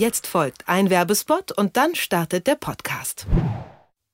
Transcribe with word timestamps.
Jetzt 0.00 0.26
folgt 0.26 0.66
ein 0.66 0.88
Werbespot 0.88 1.52
und 1.52 1.76
dann 1.76 1.94
startet 1.94 2.46
der 2.46 2.54
Podcast. 2.54 3.26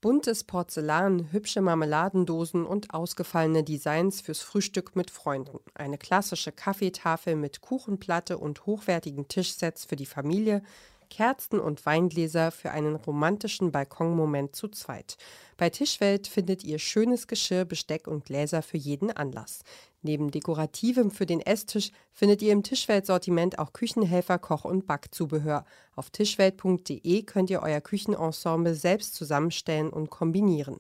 Buntes 0.01 0.43
Porzellan, 0.43 1.31
hübsche 1.31 1.61
Marmeladendosen 1.61 2.67
und 2.67 2.93
ausgefallene 2.93 3.63
Designs 3.63 4.21
fürs 4.21 4.41
Frühstück 4.41 4.97
mit 4.97 5.13
Freunden. 5.13 5.61
Eine 5.75 5.97
klassische 5.97 6.51
Kaffeetafel 6.51 7.37
mit 7.37 7.61
Kuchenplatte 7.61 8.37
und 8.37 8.67
hochwertigen 8.67 9.29
Tischsets 9.29 9.85
für 9.85 9.95
die 9.95 10.07
Familie 10.07 10.65
Kerzen 11.09 11.61
und 11.61 11.85
Weingläser 11.87 12.51
für 12.51 12.71
einen 12.71 12.97
romantischen 12.97 13.73
Balkonmoment 13.73 14.55
zu 14.55 14.69
zweit. 14.69 15.17
Bei 15.57 15.71
Tischwelt 15.71 16.27
findet 16.27 16.65
ihr 16.65 16.79
schönes 16.79 17.27
Geschirr, 17.27 17.65
Besteck 17.65 18.07
und 18.07 18.25
Gläser 18.25 18.63
für 18.63 18.77
jeden 18.77 19.11
Anlass. 19.11 19.61
Neben 20.03 20.31
Dekorativem 20.31 21.11
für 21.11 21.27
den 21.27 21.41
Esstisch 21.41 21.91
findet 22.13 22.41
ihr 22.43 22.53
im 22.53 22.63
Tischwelt-Sortiment 22.63 23.59
auch 23.59 23.73
Küchenhelfer, 23.73 24.39
Koch- 24.39 24.65
und 24.65 24.87
Backzubehör. 24.87 25.65
Auf 25.97 26.11
tischwelt.de 26.11 27.23
könnt 27.23 27.51
ihr 27.51 27.63
euer 27.63 27.81
Küchenensemble 27.81 28.75
selbst 28.75 29.15
zusammenstellen 29.15 29.91
und 29.91 30.11
kombinieren. 30.11 30.77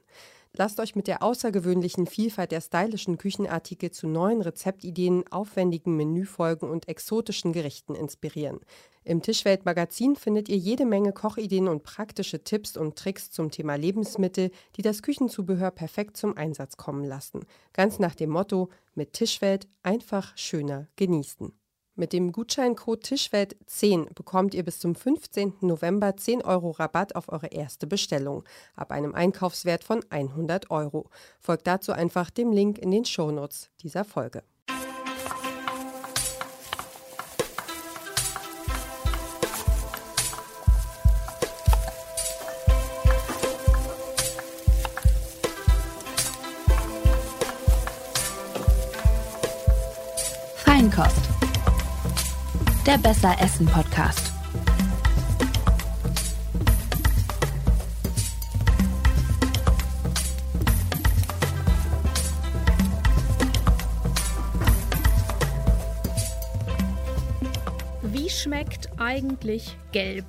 Lasst 0.58 0.80
euch 0.80 0.96
mit 0.96 1.06
der 1.06 1.22
außergewöhnlichen 1.22 2.06
Vielfalt 2.06 2.50
der 2.50 2.62
stylischen 2.62 3.18
Küchenartikel 3.18 3.90
zu 3.90 4.08
neuen 4.08 4.40
Rezeptideen, 4.40 5.24
aufwendigen 5.30 5.96
Menüfolgen 5.96 6.70
und 6.70 6.88
exotischen 6.88 7.52
Gerichten 7.52 7.94
inspirieren. 7.94 8.60
Im 9.04 9.20
Tischwelt-Magazin 9.20 10.16
findet 10.16 10.48
ihr 10.48 10.56
jede 10.56 10.86
Menge 10.86 11.12
Kochideen 11.12 11.68
und 11.68 11.82
praktische 11.82 12.42
Tipps 12.42 12.78
und 12.78 12.96
Tricks 12.96 13.30
zum 13.30 13.50
Thema 13.50 13.76
Lebensmittel, 13.76 14.50
die 14.76 14.82
das 14.82 15.02
Küchenzubehör 15.02 15.70
perfekt 15.70 16.16
zum 16.16 16.36
Einsatz 16.36 16.78
kommen 16.78 17.04
lassen. 17.04 17.44
Ganz 17.74 17.98
nach 17.98 18.14
dem 18.14 18.30
Motto: 18.30 18.70
mit 18.94 19.12
Tischwelt 19.12 19.68
einfach 19.82 20.36
schöner 20.38 20.88
genießen. 20.96 21.52
Mit 21.98 22.12
dem 22.12 22.30
Gutscheincode 22.30 23.02
Tischwelt10 23.02 24.12
bekommt 24.12 24.52
ihr 24.52 24.62
bis 24.64 24.80
zum 24.80 24.94
15. 24.94 25.54
November 25.62 26.14
10 26.14 26.44
Euro 26.44 26.72
Rabatt 26.72 27.16
auf 27.16 27.32
eure 27.32 27.46
erste 27.46 27.86
Bestellung 27.86 28.44
ab 28.74 28.90
einem 28.90 29.14
Einkaufswert 29.14 29.82
von 29.82 30.04
100 30.10 30.70
Euro. 30.70 31.08
Folgt 31.40 31.66
dazu 31.66 31.92
einfach 31.92 32.28
dem 32.28 32.52
Link 32.52 32.76
in 32.76 32.90
den 32.90 33.06
Shownotes 33.06 33.70
dieser 33.80 34.04
Folge. 34.04 34.42
Der 52.86 52.98
Besser 52.98 53.34
Essen 53.40 53.66
Podcast. 53.66 54.32
Wie 68.02 68.30
schmeckt 68.30 68.88
eigentlich 68.98 69.76
gelb? 69.90 70.26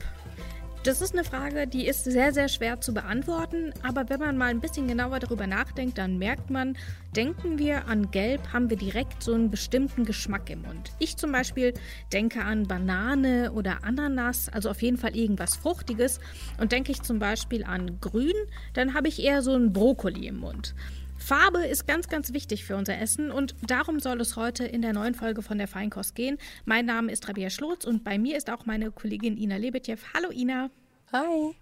Das 0.88 1.02
ist 1.02 1.12
eine 1.12 1.26
Frage, 1.26 1.68
die 1.68 1.86
ist 1.86 2.06
sehr, 2.06 2.32
sehr 2.32 2.48
schwer 2.48 2.80
zu 2.80 2.94
beantworten. 2.94 3.74
Aber 3.84 4.08
wenn 4.08 4.22
man 4.22 4.38
mal 4.38 4.46
ein 4.46 4.62
bisschen 4.62 4.88
genauer 4.88 5.20
darüber 5.20 5.46
nachdenkt, 5.46 5.98
dann 5.98 6.18
merkt 6.18 6.50
man, 6.50 6.78
denken 7.14 7.60
wir 7.60 7.90
an 7.90 8.10
Gelb, 8.10 8.54
haben 8.54 8.70
wir 8.70 8.78
direkt 8.78 9.22
so 9.22 9.34
einen 9.34 9.52
bestimmten 9.52 10.06
Geschmack 10.06 10.50
im 10.50 10.62
Mund. 10.62 10.94
Ich 10.98 11.18
zum 11.18 11.34
Beispiel 11.34 11.74
denke 12.14 12.42
an 12.42 12.68
Banane 12.68 13.52
oder 13.52 13.84
Ananas, 13.84 14.48
also 14.48 14.70
auf 14.70 14.82
jeden 14.82 14.96
Fall 14.96 15.14
irgendwas 15.14 15.58
Fruchtiges. 15.58 16.22
Und 16.58 16.72
denke 16.72 16.94
ich 16.94 17.02
zum 17.02 17.20
Beispiel 17.20 17.66
an 17.66 18.00
Grün, 18.00 18.32
dann 18.74 18.94
habe 18.94 19.10
ich 19.10 19.22
eher 19.22 19.42
so 19.42 19.52
einen 19.52 19.74
Brokkoli 19.74 20.26
im 20.26 20.38
Mund. 20.38 20.74
Farbe 21.18 21.66
ist 21.66 21.88
ganz, 21.88 22.08
ganz 22.08 22.34
wichtig 22.34 22.64
für 22.64 22.76
unser 22.76 22.98
Essen 23.00 23.32
und 23.32 23.56
darum 23.66 24.00
soll 24.00 24.22
es 24.22 24.36
heute 24.36 24.66
in 24.66 24.82
der 24.82 24.94
neuen 24.94 25.14
Folge 25.14 25.42
von 25.42 25.58
der 25.58 25.68
Feinkost 25.68 26.16
gehen. 26.16 26.38
Mein 26.66 26.86
Name 26.86 27.12
ist 27.12 27.28
Rabia 27.28 27.50
Schlotz 27.50 27.86
und 27.86 28.04
bei 28.04 28.18
mir 28.18 28.38
ist 28.38 28.50
auch 28.50 28.66
meine 28.66 28.92
Kollegin 28.92 29.38
Ina 29.38 29.58
Lebetjew. 29.58 29.98
Hallo 30.14 30.32
Ina. 30.32 30.70
Hi. 31.12 31.56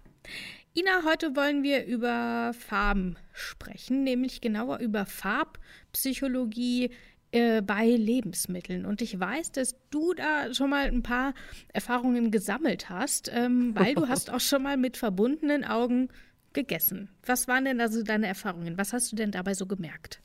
Ina, 0.74 1.04
heute 1.04 1.34
wollen 1.34 1.62
wir 1.62 1.84
über 1.86 2.52
Farben 2.52 3.16
sprechen, 3.32 4.04
nämlich 4.04 4.40
genauer 4.40 4.78
über 4.78 5.06
Farbpsychologie 5.06 6.90
äh, 7.32 7.60
bei 7.60 7.86
Lebensmitteln. 7.86 8.86
Und 8.86 9.02
ich 9.02 9.18
weiß, 9.18 9.52
dass 9.52 9.74
du 9.90 10.14
da 10.14 10.54
schon 10.54 10.70
mal 10.70 10.86
ein 10.86 11.02
paar 11.02 11.34
Erfahrungen 11.72 12.30
gesammelt 12.30 12.88
hast, 12.88 13.30
ähm, 13.34 13.74
weil 13.74 13.94
du 13.94 14.06
hast 14.08 14.30
auch 14.30 14.40
schon 14.40 14.62
mal 14.62 14.76
mit 14.76 14.96
verbundenen 14.96 15.64
Augen 15.64 16.08
gegessen. 16.56 17.08
Was 17.24 17.46
waren 17.46 17.64
denn 17.66 17.80
also 17.80 18.02
deine 18.02 18.26
Erfahrungen? 18.26 18.76
Was 18.76 18.92
hast 18.92 19.12
du 19.12 19.16
denn 19.16 19.30
dabei 19.30 19.54
so 19.54 19.66
gemerkt? 19.66 20.20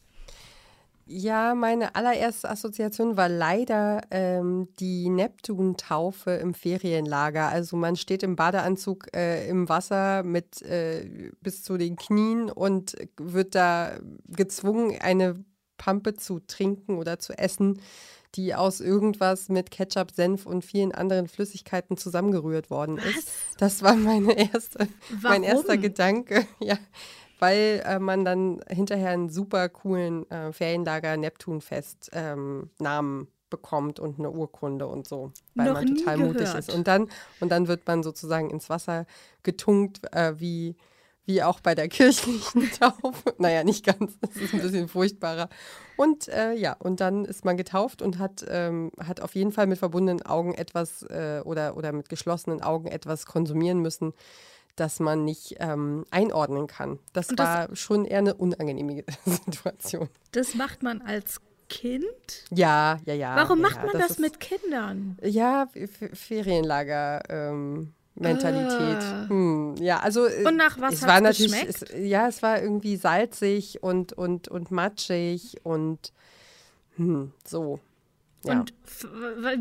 Ja, 1.06 1.56
meine 1.56 1.96
allererste 1.96 2.50
Assoziation 2.50 3.18
war 3.18 3.28
leider 3.28 4.02
ähm, 4.12 4.70
die 4.80 5.10
Neptun-Taufe 5.10 6.32
im 6.32 6.54
Ferienlager. 6.54 7.50
Also 7.50 7.76
man 7.76 7.98
steht 7.98 8.24
im 8.24 8.38
Badeanzug 8.38 9.08
äh, 9.14 9.48
im 9.50 9.68
Wasser 9.68 10.24
mit 10.24 10.62
äh, 10.62 11.32
bis 11.42 11.64
zu 11.64 11.78
den 11.78 11.98
Knien 11.98 12.50
und 12.50 12.96
wird 13.18 13.56
da 13.56 14.00
gezwungen, 14.30 14.98
eine 15.02 15.44
Pampe 15.82 16.14
zu 16.14 16.40
trinken 16.46 17.00
oder 17.00 17.18
zu 17.18 17.34
essen, 17.34 17.82
die 18.36 18.54
aus 18.54 18.82
irgendwas 18.82 19.50
mit 19.50 19.72
Ketchup, 19.72 20.12
Senf 20.12 20.46
und 20.46 20.64
vielen 20.64 20.92
anderen 20.92 21.28
Flüssigkeiten 21.28 21.98
zusammengerührt 21.98 22.70
worden 22.70 22.98
Was? 22.98 23.06
ist. 23.06 23.32
Das 23.58 23.82
war 23.82 23.96
meine 23.96 24.38
erste, 24.38 24.88
mein 25.24 25.44
erster 25.44 25.78
Gedanke. 25.78 26.46
Ja, 26.60 26.78
weil 27.40 27.82
äh, 27.86 27.98
man 27.98 28.24
dann 28.24 28.62
hinterher 28.70 29.10
einen 29.10 29.30
super 29.30 29.68
coolen 29.70 30.30
äh, 30.30 30.54
Ferienlager 30.54 31.18
Neptunfest 31.18 32.12
ähm, 32.14 32.70
Namen 32.78 33.28
bekommt 33.50 34.00
und 34.00 34.20
eine 34.20 34.30
Urkunde 34.30 34.86
und 34.86 35.08
so, 35.08 35.32
weil 35.56 35.68
Noch 35.68 35.74
man 35.74 35.88
total 35.88 36.18
mutig 36.18 36.54
ist. 36.54 36.72
Und 36.72 36.88
dann, 36.88 37.10
und 37.40 37.50
dann 37.50 37.68
wird 37.68 37.88
man 37.88 38.04
sozusagen 38.04 38.52
ins 38.52 38.70
Wasser 38.70 39.08
getunkt, 39.42 40.14
äh, 40.14 40.40
wie, 40.40 40.76
wie 41.26 41.44
auch 41.44 41.60
bei 41.60 41.76
der 41.76 41.88
kirchlichen 41.88 42.70
Taufe. 42.80 43.34
naja, 43.38 43.64
nicht 43.64 43.86
ganz, 43.86 44.18
das 44.20 44.36
ist 44.38 44.54
ein 44.54 44.62
bisschen 44.62 44.88
furchtbarer. 44.88 45.50
Und 45.96 46.28
äh, 46.30 46.54
ja, 46.54 46.74
und 46.80 47.00
dann 47.00 47.26
ist 47.26 47.46
man 47.46 47.58
getauft 47.58 48.02
und 48.02 48.18
hat, 48.18 48.44
ähm, 48.50 48.92
hat 49.00 49.22
auf 49.22 49.36
jeden 49.36 49.52
Fall 49.52 49.68
mit 49.68 49.78
verbundenen 49.78 50.26
Augen 50.26 50.54
etwas 50.56 51.04
äh, 51.04 51.42
oder, 51.46 51.78
oder 51.78 51.92
mit 51.92 52.10
geschlossenen 52.10 52.62
Augen 52.64 52.88
etwas 52.88 53.26
konsumieren 53.28 53.80
müssen, 53.80 54.14
das 54.76 55.00
man 55.00 55.24
nicht 55.26 55.58
ähm, 55.60 56.06
einordnen 56.12 56.66
kann. 56.68 56.98
Das, 57.14 57.28
das- 57.28 57.38
war 57.38 57.76
schon 57.76 58.06
eher 58.06 58.20
eine 58.20 58.34
unangenehme 58.34 59.04
Situation. 59.26 60.10
Das 60.32 60.56
macht 60.56 60.82
man 60.82 61.02
als 61.02 61.40
Kind? 61.70 62.04
Ja, 62.50 62.98
ja, 63.06 63.14
ja. 63.14 63.36
Warum 63.36 63.60
ja, 63.62 63.70
macht 63.70 63.84
man 63.86 64.02
das, 64.02 64.12
ist- 64.12 64.20
mit 64.20 64.40
Kindern? 64.40 65.18
Ja, 65.22 65.68
Ferienlager. 66.14 67.22
Ähm, 67.30 67.94
Mentalität. 68.16 68.98
Ah. 69.02 69.26
Hm, 69.30 69.76
ja, 69.80 70.00
also 70.00 70.26
äh, 70.28 70.44
Und 70.46 70.58
nach 70.58 70.78
was 70.80 70.96
es 70.96 71.02
war 71.04 71.22
natürlich, 71.22 71.54
es, 71.68 71.86
ja, 71.98 72.28
es 72.28 72.44
war 72.44 72.62
irgendwie 72.62 72.98
salzig 72.98 73.82
und 73.82 74.12
und 74.14 74.48
und 74.50 74.70
matschig 74.72 75.56
und 75.64 76.12
hm, 76.98 77.32
so. 77.48 77.80
Ja, 78.44 78.60
Und 78.62 78.74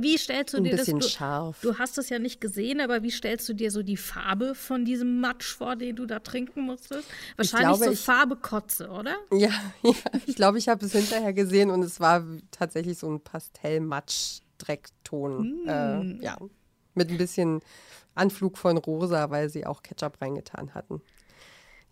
wie 0.03 0.17
stellst 0.17 0.55
du 0.55 0.59
ein 0.59 0.65
dir 0.65 0.71
das? 0.71 0.81
bisschen 0.81 1.01
Du, 1.01 1.07
scharf. 1.07 1.59
du 1.61 1.77
hast 1.79 1.99
es 1.99 2.09
ja 2.09 2.19
nicht 2.19 2.41
gesehen, 2.41 2.81
aber 2.81 3.03
wie 3.03 3.11
stellst 3.11 3.47
du 3.47 3.53
dir 3.53 3.71
so 3.71 3.83
die 3.83 3.99
Farbe 3.99 4.55
von 4.55 4.87
diesem 4.87 5.21
Matsch 5.21 5.53
vor, 5.55 5.77
den 5.77 5.97
du 5.97 6.07
da 6.07 6.21
trinken 6.21 6.63
musstest? 6.63 7.07
Wahrscheinlich 7.37 7.69
glaube, 7.77 7.85
so 7.85 7.91
ich- 7.93 8.01
Farbe 8.01 8.37
Kotze, 8.37 8.89
oder? 8.89 9.17
Ja, 9.33 9.51
ja 9.83 9.93
ich 10.27 10.35
glaube, 10.35 10.57
ich 10.57 10.71
habe 10.71 10.87
es 10.87 10.93
hinterher 10.93 11.35
gesehen 11.35 11.71
und 11.71 11.83
es 11.83 12.01
war 12.01 12.25
tatsächlich 12.51 12.97
so 12.99 13.07
ein 13.11 13.21
Pastell-Matsch-Dreckton. 13.21 15.67
Äh, 15.67 16.25
ja, 16.25 16.39
mit 16.95 17.11
ein 17.11 17.19
bisschen 17.19 17.61
Anflug 18.15 18.59
von 18.59 18.77
rosa, 18.79 19.31
weil 19.31 19.49
sie 19.49 19.67
auch 19.67 19.83
Ketchup 19.83 20.21
reingetan 20.21 20.75
hatten. 20.75 21.01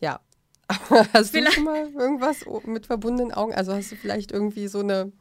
Ja. 0.01 0.21
Hast 1.13 1.31
Vielleicht- 1.31 1.49
du 1.49 1.53
schon 1.53 1.65
mal 1.65 1.91
irgendwas 1.93 2.45
mit 2.65 2.87
verbundenen 2.87 3.33
Augen? 3.33 3.55
Also 3.55 3.73
hast 3.75 3.91
du 3.91 3.97
vielleicht 3.97 4.33
irgendwie 4.33 4.69
so 4.69 4.81
eine 4.81 5.13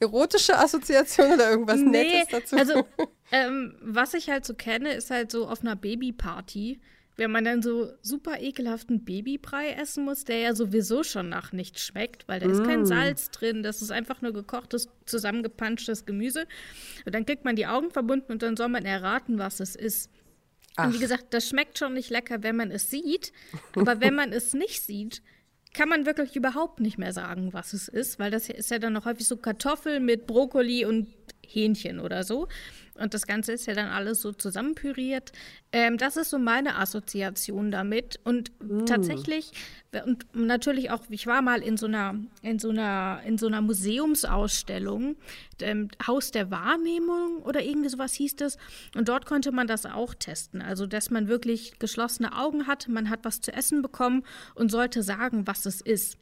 erotische 0.00 0.58
Assoziation 0.58 1.32
oder 1.32 1.50
irgendwas 1.50 1.78
Nettes 1.80 2.28
dazu? 2.30 2.56
also 2.56 2.86
ähm, 3.32 3.76
was 3.82 4.14
ich 4.14 4.30
halt 4.30 4.46
so 4.46 4.54
kenne, 4.54 4.94
ist 4.94 5.10
halt 5.10 5.30
so 5.30 5.46
auf 5.46 5.60
einer 5.60 5.76
Babyparty, 5.76 6.80
wenn 7.16 7.30
man 7.30 7.44
dann 7.44 7.62
so 7.62 7.92
super 8.00 8.40
ekelhaften 8.40 9.04
Babybrei 9.04 9.70
essen 9.72 10.04
muss, 10.04 10.24
der 10.24 10.38
ja 10.38 10.54
sowieso 10.54 11.02
schon 11.02 11.28
nach 11.28 11.52
nichts 11.52 11.84
schmeckt, 11.84 12.26
weil 12.26 12.40
da 12.40 12.46
ist 12.46 12.60
Mm. 12.62 12.66
kein 12.66 12.86
Salz 12.86 13.30
drin, 13.30 13.62
das 13.62 13.82
ist 13.82 13.90
einfach 13.90 14.22
nur 14.22 14.32
gekochtes, 14.32 14.88
zusammengepanschtes 15.06 16.06
Gemüse. 16.06 16.46
Und 17.04 17.14
dann 17.14 17.26
kriegt 17.26 17.44
man 17.44 17.56
die 17.56 17.66
Augen 17.66 17.90
verbunden 17.90 18.32
und 18.32 18.42
dann 18.42 18.56
soll 18.56 18.68
man 18.68 18.84
erraten, 18.84 19.38
was 19.38 19.60
es 19.60 19.76
ist. 19.76 20.10
Und 20.78 20.92
wie 20.92 20.96
Ach. 20.96 21.00
gesagt, 21.00 21.34
das 21.34 21.46
schmeckt 21.46 21.78
schon 21.78 21.92
nicht 21.92 22.08
lecker, 22.08 22.42
wenn 22.42 22.56
man 22.56 22.70
es 22.70 22.88
sieht. 22.90 23.32
Aber 23.76 24.00
wenn 24.00 24.14
man 24.14 24.32
es 24.32 24.54
nicht 24.54 24.82
sieht, 24.82 25.20
kann 25.74 25.88
man 25.88 26.06
wirklich 26.06 26.34
überhaupt 26.34 26.80
nicht 26.80 26.96
mehr 26.98 27.12
sagen, 27.12 27.52
was 27.52 27.72
es 27.74 27.88
ist, 27.88 28.18
weil 28.18 28.30
das 28.30 28.48
ist 28.48 28.70
ja 28.70 28.78
dann 28.78 28.92
noch 28.94 29.04
häufig 29.04 29.26
so 29.28 29.36
Kartoffel 29.36 30.00
mit 30.00 30.26
Brokkoli 30.26 30.84
und 30.86 31.08
Hähnchen 31.46 32.00
oder 32.00 32.24
so. 32.24 32.48
Und 33.02 33.14
das 33.14 33.26
Ganze 33.26 33.52
ist 33.52 33.66
ja 33.66 33.74
dann 33.74 33.88
alles 33.88 34.20
so 34.20 34.32
zusammenpüriert. 34.32 35.32
Ähm, 35.72 35.98
das 35.98 36.16
ist 36.16 36.30
so 36.30 36.38
meine 36.38 36.76
Assoziation 36.76 37.72
damit. 37.72 38.20
Und 38.22 38.52
mm. 38.60 38.86
tatsächlich, 38.86 39.50
und 40.06 40.24
natürlich 40.34 40.90
auch, 40.90 41.00
ich 41.08 41.26
war 41.26 41.42
mal 41.42 41.62
in 41.62 41.76
so 41.76 41.86
einer, 41.86 42.14
in 42.42 42.60
so 42.60 42.70
einer, 42.70 43.20
in 43.26 43.38
so 43.38 43.48
einer 43.48 43.60
Museumsausstellung, 43.60 45.16
ähm, 45.60 45.88
Haus 46.06 46.30
der 46.30 46.50
Wahrnehmung 46.52 47.42
oder 47.42 47.62
irgendwie 47.62 47.88
sowas 47.88 48.14
hieß 48.14 48.36
das. 48.36 48.56
Und 48.96 49.08
dort 49.08 49.26
konnte 49.26 49.50
man 49.50 49.66
das 49.66 49.84
auch 49.84 50.14
testen. 50.14 50.62
Also, 50.62 50.86
dass 50.86 51.10
man 51.10 51.26
wirklich 51.26 51.78
geschlossene 51.80 52.38
Augen 52.38 52.68
hat, 52.68 52.86
man 52.88 53.10
hat 53.10 53.24
was 53.24 53.40
zu 53.40 53.52
essen 53.52 53.82
bekommen 53.82 54.22
und 54.54 54.70
sollte 54.70 55.02
sagen, 55.02 55.46
was 55.46 55.66
es 55.66 55.80
ist. 55.80 56.18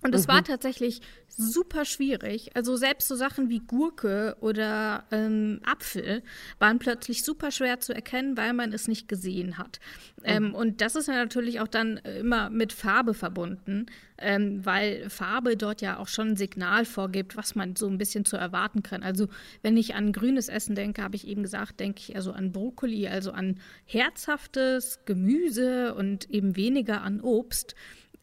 Und 0.00 0.14
es 0.14 0.26
mhm. 0.26 0.32
war 0.32 0.44
tatsächlich 0.44 1.00
super 1.28 1.84
schwierig. 1.84 2.54
Also 2.54 2.76
selbst 2.76 3.08
so 3.08 3.16
Sachen 3.16 3.48
wie 3.48 3.58
Gurke 3.60 4.36
oder 4.40 5.04
ähm, 5.10 5.60
Apfel 5.64 6.22
waren 6.58 6.78
plötzlich 6.78 7.24
super 7.24 7.50
schwer 7.50 7.80
zu 7.80 7.92
erkennen, 7.92 8.36
weil 8.36 8.52
man 8.52 8.72
es 8.72 8.86
nicht 8.86 9.08
gesehen 9.08 9.58
hat. 9.58 9.80
Mhm. 10.18 10.24
Ähm, 10.24 10.54
und 10.54 10.80
das 10.80 10.94
ist 10.94 11.08
ja 11.08 11.14
natürlich 11.14 11.60
auch 11.60 11.68
dann 11.68 11.96
immer 11.98 12.48
mit 12.48 12.72
Farbe 12.72 13.12
verbunden, 13.12 13.86
ähm, 14.18 14.64
weil 14.64 15.10
Farbe 15.10 15.56
dort 15.56 15.80
ja 15.80 15.98
auch 15.98 16.08
schon 16.08 16.30
ein 16.30 16.36
Signal 16.36 16.84
vorgibt, 16.84 17.36
was 17.36 17.56
man 17.56 17.74
so 17.74 17.88
ein 17.88 17.98
bisschen 17.98 18.24
zu 18.24 18.36
erwarten 18.36 18.84
kann. 18.84 19.02
Also 19.02 19.28
wenn 19.62 19.76
ich 19.76 19.96
an 19.96 20.12
grünes 20.12 20.48
Essen 20.48 20.76
denke, 20.76 21.02
habe 21.02 21.16
ich 21.16 21.26
eben 21.26 21.42
gesagt, 21.42 21.80
denke 21.80 22.00
ich 22.00 22.14
also 22.14 22.32
an 22.32 22.52
Brokkoli, 22.52 23.08
also 23.08 23.32
an 23.32 23.58
herzhaftes 23.84 25.00
Gemüse 25.06 25.94
und 25.94 26.30
eben 26.30 26.54
weniger 26.54 27.02
an 27.02 27.20
Obst 27.20 27.74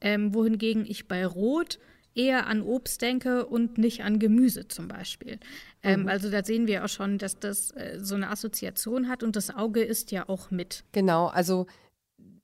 ähm, 0.05 0.35
wohingegen 0.35 0.85
ich 0.85 1.07
bei 1.07 1.25
Rot 1.25 1.79
eher 2.13 2.47
an 2.47 2.61
Obst 2.61 3.01
denke 3.01 3.45
und 3.45 3.77
nicht 3.77 4.03
an 4.03 4.19
Gemüse 4.19 4.67
zum 4.67 4.87
Beispiel. 4.87 5.39
Ähm, 5.83 6.03
mhm. 6.03 6.07
Also 6.07 6.29
da 6.29 6.43
sehen 6.43 6.67
wir 6.67 6.85
auch 6.85 6.89
schon, 6.89 7.17
dass 7.17 7.39
das 7.39 7.71
äh, 7.71 7.97
so 7.99 8.15
eine 8.15 8.29
Assoziation 8.29 9.09
hat 9.09 9.23
und 9.23 9.35
das 9.35 9.53
Auge 9.53 9.83
ist 9.83 10.11
ja 10.11 10.29
auch 10.29 10.51
mit. 10.51 10.85
Genau, 10.93 11.25
also 11.25 11.65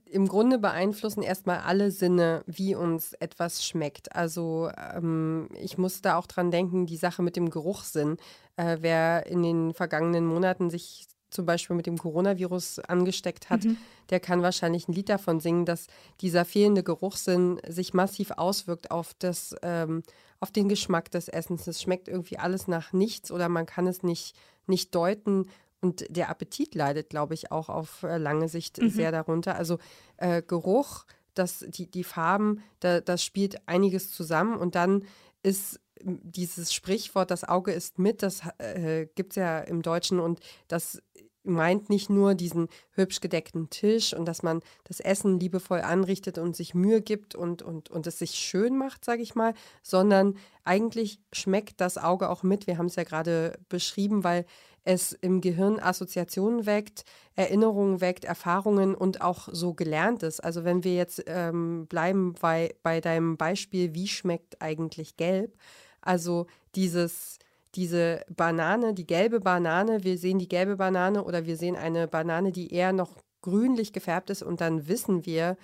im 0.05 0.27
Grunde 0.27 0.57
beeinflussen 0.57 1.21
erstmal 1.21 1.59
alle 1.59 1.91
Sinne, 1.91 2.43
wie 2.45 2.75
uns 2.75 3.13
etwas 3.13 3.65
schmeckt. 3.65 4.13
Also 4.13 4.69
ähm, 4.95 5.47
ich 5.57 5.77
muss 5.77 6.01
da 6.01 6.17
auch 6.17 6.27
dran 6.27 6.51
denken, 6.51 6.87
die 6.87 6.97
Sache 6.97 7.21
mit 7.21 7.37
dem 7.37 7.49
Geruchssinn. 7.49 8.17
Äh, 8.57 8.79
wer 8.81 9.27
in 9.27 9.43
den 9.43 9.73
vergangenen 9.73 10.25
Monaten 10.25 10.69
sich 10.69 11.07
zum 11.31 11.45
Beispiel 11.45 11.75
mit 11.75 11.87
dem 11.87 11.97
Coronavirus 11.97 12.79
angesteckt 12.79 13.49
hat, 13.49 13.63
mhm. 13.63 13.77
der 14.09 14.19
kann 14.19 14.43
wahrscheinlich 14.43 14.87
ein 14.87 14.93
Lied 14.93 15.09
davon 15.09 15.39
singen, 15.39 15.65
dass 15.65 15.87
dieser 16.19 16.45
fehlende 16.45 16.83
Geruchssinn 16.83 17.59
sich 17.67 17.93
massiv 17.93 18.31
auswirkt 18.31 18.91
auf, 18.91 19.13
das, 19.17 19.55
ähm, 19.63 20.03
auf 20.39 20.51
den 20.51 20.69
Geschmack 20.69 21.09
des 21.11 21.27
Essens. 21.27 21.65
Es 21.67 21.81
schmeckt 21.81 22.07
irgendwie 22.07 22.37
alles 22.37 22.67
nach 22.67 22.93
nichts 22.93 23.31
oder 23.31 23.49
man 23.49 23.65
kann 23.65 23.87
es 23.87 24.03
nicht, 24.03 24.35
nicht 24.67 24.93
deuten. 24.93 25.47
Und 25.81 26.05
der 26.09 26.29
Appetit 26.29 26.75
leidet, 26.75 27.09
glaube 27.09 27.33
ich, 27.33 27.51
auch 27.51 27.69
auf 27.69 28.03
äh, 28.03 28.17
lange 28.17 28.47
Sicht 28.47 28.79
mhm. 28.79 28.89
sehr 28.89 29.11
darunter. 29.11 29.55
Also 29.55 29.79
äh, 30.17 30.43
Geruch, 30.43 31.05
das, 31.33 31.65
die, 31.67 31.89
die 31.89 32.03
Farben, 32.03 32.61
da, 32.81 33.01
das 33.01 33.23
spielt 33.23 33.67
einiges 33.67 34.11
zusammen. 34.11 34.57
Und 34.57 34.75
dann 34.75 35.05
ist 35.43 35.79
dieses 36.03 36.73
Sprichwort, 36.73 37.31
das 37.31 37.43
Auge 37.43 37.71
ist 37.71 37.99
mit, 37.99 38.23
das 38.23 38.41
äh, 38.57 39.07
gibt 39.15 39.31
es 39.31 39.35
ja 39.35 39.59
im 39.59 39.81
Deutschen 39.81 40.19
und 40.19 40.39
das 40.67 41.01
meint 41.43 41.89
nicht 41.89 42.09
nur 42.09 42.35
diesen 42.35 42.67
hübsch 42.91 43.19
gedeckten 43.19 43.69
Tisch 43.69 44.13
und 44.13 44.25
dass 44.25 44.43
man 44.43 44.61
das 44.83 44.99
Essen 44.99 45.39
liebevoll 45.39 45.81
anrichtet 45.81 46.37
und 46.37 46.55
sich 46.55 46.73
Mühe 46.75 47.01
gibt 47.01 47.35
und, 47.35 47.61
und, 47.61 47.89
und 47.89 48.07
es 48.07 48.19
sich 48.19 48.31
schön 48.31 48.77
macht, 48.77 49.03
sage 49.03 49.21
ich 49.21 49.35
mal, 49.35 49.53
sondern 49.81 50.35
eigentlich 50.63 51.19
schmeckt 51.33 51.81
das 51.81 51.97
Auge 51.97 52.29
auch 52.29 52.43
mit. 52.43 52.67
Wir 52.67 52.77
haben 52.77 52.85
es 52.85 52.95
ja 52.95 53.03
gerade 53.03 53.57
beschrieben, 53.69 54.23
weil 54.23 54.45
es 54.83 55.13
im 55.13 55.41
Gehirn 55.41 55.79
Assoziationen 55.79 56.65
weckt, 56.65 57.05
Erinnerungen 57.35 58.01
weckt, 58.01 58.25
Erfahrungen 58.25 58.95
und 58.95 59.21
auch 59.21 59.47
so 59.51 59.73
gelernt 59.73 60.23
ist. 60.23 60.39
Also 60.43 60.63
wenn 60.63 60.83
wir 60.83 60.95
jetzt 60.95 61.23
ähm, 61.27 61.85
bleiben 61.87 62.33
bei, 62.39 62.73
bei 62.81 62.99
deinem 62.99 63.37
Beispiel, 63.37 63.93
wie 63.93 64.07
schmeckt 64.07 64.61
eigentlich 64.61 65.17
gelb? 65.17 65.55
Also 66.01 66.47
dieses 66.75 67.39
diese 67.75 68.25
Banane, 68.29 68.93
die 68.93 69.07
gelbe 69.07 69.39
Banane, 69.39 70.03
wir 70.03 70.17
sehen 70.17 70.39
die 70.39 70.49
gelbe 70.49 70.75
Banane 70.75 71.23
oder 71.23 71.45
wir 71.45 71.55
sehen 71.55 71.75
eine 71.75 72.07
Banane, 72.07 72.51
die 72.51 72.73
eher 72.73 72.91
noch 72.91 73.15
grünlich 73.41 73.93
gefärbt 73.93 74.29
ist 74.29 74.43
und 74.43 74.61
dann 74.61 74.87
wissen 74.87 75.25
wir, 75.25 75.57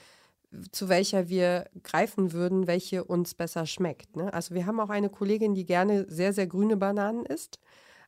zu 0.72 0.88
welcher 0.88 1.28
wir 1.28 1.66
greifen 1.84 2.32
würden, 2.32 2.68
welche 2.68 3.04
uns 3.04 3.34
besser 3.34 3.66
schmeckt. 3.66 4.16
Ne? 4.16 4.34
Also 4.34 4.56
wir 4.56 4.66
haben 4.66 4.80
auch 4.80 4.90
eine 4.90 5.10
Kollegin, 5.10 5.54
die 5.54 5.66
gerne 5.66 6.06
sehr, 6.08 6.32
sehr 6.32 6.48
grüne 6.48 6.78
Bananen 6.78 7.26
isst, 7.26 7.60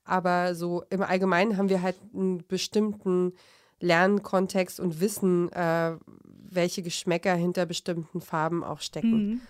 aber 0.05 0.55
so 0.55 0.83
im 0.89 1.01
Allgemeinen 1.01 1.57
haben 1.57 1.69
wir 1.69 1.81
halt 1.81 1.97
einen 2.13 2.45
bestimmten 2.47 3.33
Lernkontext 3.81 4.79
und 4.79 5.01
wissen, 5.01 5.51
äh, 5.51 5.97
welche 6.49 6.81
Geschmäcker 6.81 7.35
hinter 7.35 7.65
bestimmten 7.65 8.21
Farben 8.21 8.63
auch 8.63 8.79
stecken. 8.79 9.29
Mhm. 9.29 9.41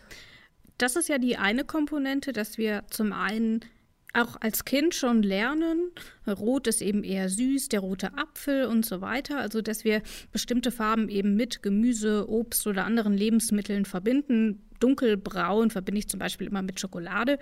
Das 0.80 0.96
ist 0.96 1.10
ja 1.10 1.18
die 1.18 1.36
eine 1.36 1.66
Komponente, 1.66 2.32
dass 2.32 2.58
wir 2.58 2.84
zum 2.90 3.12
einen 3.12 3.66
auch 4.14 4.38
als 4.40 4.64
Kind 4.66 4.96
schon 4.96 5.22
lernen. 5.22 5.92
Rot 6.26 6.68
ist 6.68 6.82
eben 6.82 7.04
eher 7.04 7.30
süß, 7.30 7.68
der 7.68 7.82
rote 7.82 8.18
Apfel 8.18 8.66
und 8.66 8.86
so 8.86 9.02
weiter. 9.02 9.38
Also, 9.38 9.62
dass 9.62 9.84
wir 9.84 10.02
bestimmte 10.32 10.72
Farben 10.72 11.10
eben 11.10 11.36
mit 11.36 11.62
Gemüse, 11.62 12.28
Obst 12.30 12.66
oder 12.66 12.86
anderen 12.86 13.14
Lebensmitteln 13.14 13.84
verbinden, 13.84 14.69
dunkelbraun 14.80 15.70
verbinde 15.70 16.00
ich 16.00 16.10
zum 16.10 16.20
Beispiel 16.20 16.48
immer 16.48 16.62
mit 16.62 16.80
Schokolade. 16.80 17.40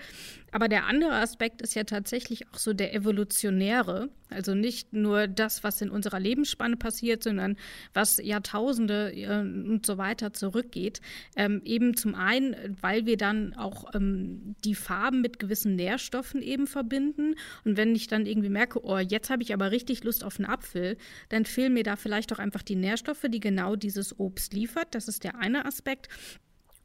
Aber 0.52 0.68
der 0.68 0.86
andere 0.86 1.14
Aspekt 1.14 1.62
ist 1.62 1.76
ja 1.76 1.84
tatsächlich 1.84 2.48
auch 2.50 2.58
so 2.58 2.74
der 2.74 2.94
evolutionäre. 2.94 4.10
Also 4.30 4.56
nicht 4.56 4.94
nur 4.94 5.28
das, 5.28 5.64
was 5.64 5.82
in 5.82 5.90
unserer 5.90 6.20
Lebensspanne 6.20 6.76
passiert, 6.76 7.24
sondern 7.24 7.56
was 7.94 8.18
Jahrtausende 8.18 9.14
äh, 9.14 9.40
und 9.40 9.86
so 9.86 9.98
weiter 9.98 10.34
zurückgeht. 10.34 11.02
Ähm, 11.36 11.62
eben 11.64 11.96
zum 11.96 12.16
einen, 12.16 12.56
weil 12.82 13.06
wir 13.06 13.18
dann 13.18 13.54
auch 13.54 13.94
ähm, 13.94 14.56
die 14.66 14.76
Farben 14.76 15.22
mit 15.22 15.40
gewissen 15.40 15.76
Nährstoffen 15.76 16.42
eben 16.42 16.68
verbinden. 16.68 17.36
Und 17.64 17.78
wenn 17.78 17.96
ich 17.96 18.08
dann 18.08 18.26
irgendwie 18.26 18.50
merke, 18.50 18.84
oh, 18.84 18.98
jetzt 18.98 19.30
habe 19.30 19.44
ich 19.44 19.54
aber 19.54 19.72
richtig 19.72 20.04
Lust 20.04 20.24
auf 20.24 20.40
einen 20.40 20.50
Apfel, 20.50 20.98
dann 21.30 21.46
fehlen 21.46 21.74
mir 21.74 21.84
da 21.84 21.96
vielleicht 21.96 22.34
auch 22.34 22.40
einfach 22.40 22.64
die 22.64 22.76
Nährstoffe, 22.76 23.26
die 23.30 23.40
genau 23.40 23.76
dieses 23.76 24.20
Obst 24.20 24.54
liefert. 24.54 24.96
Das 24.96 25.08
ist 25.08 25.24
der 25.24 25.36
eine 25.36 25.66
Aspekt. 25.66 26.10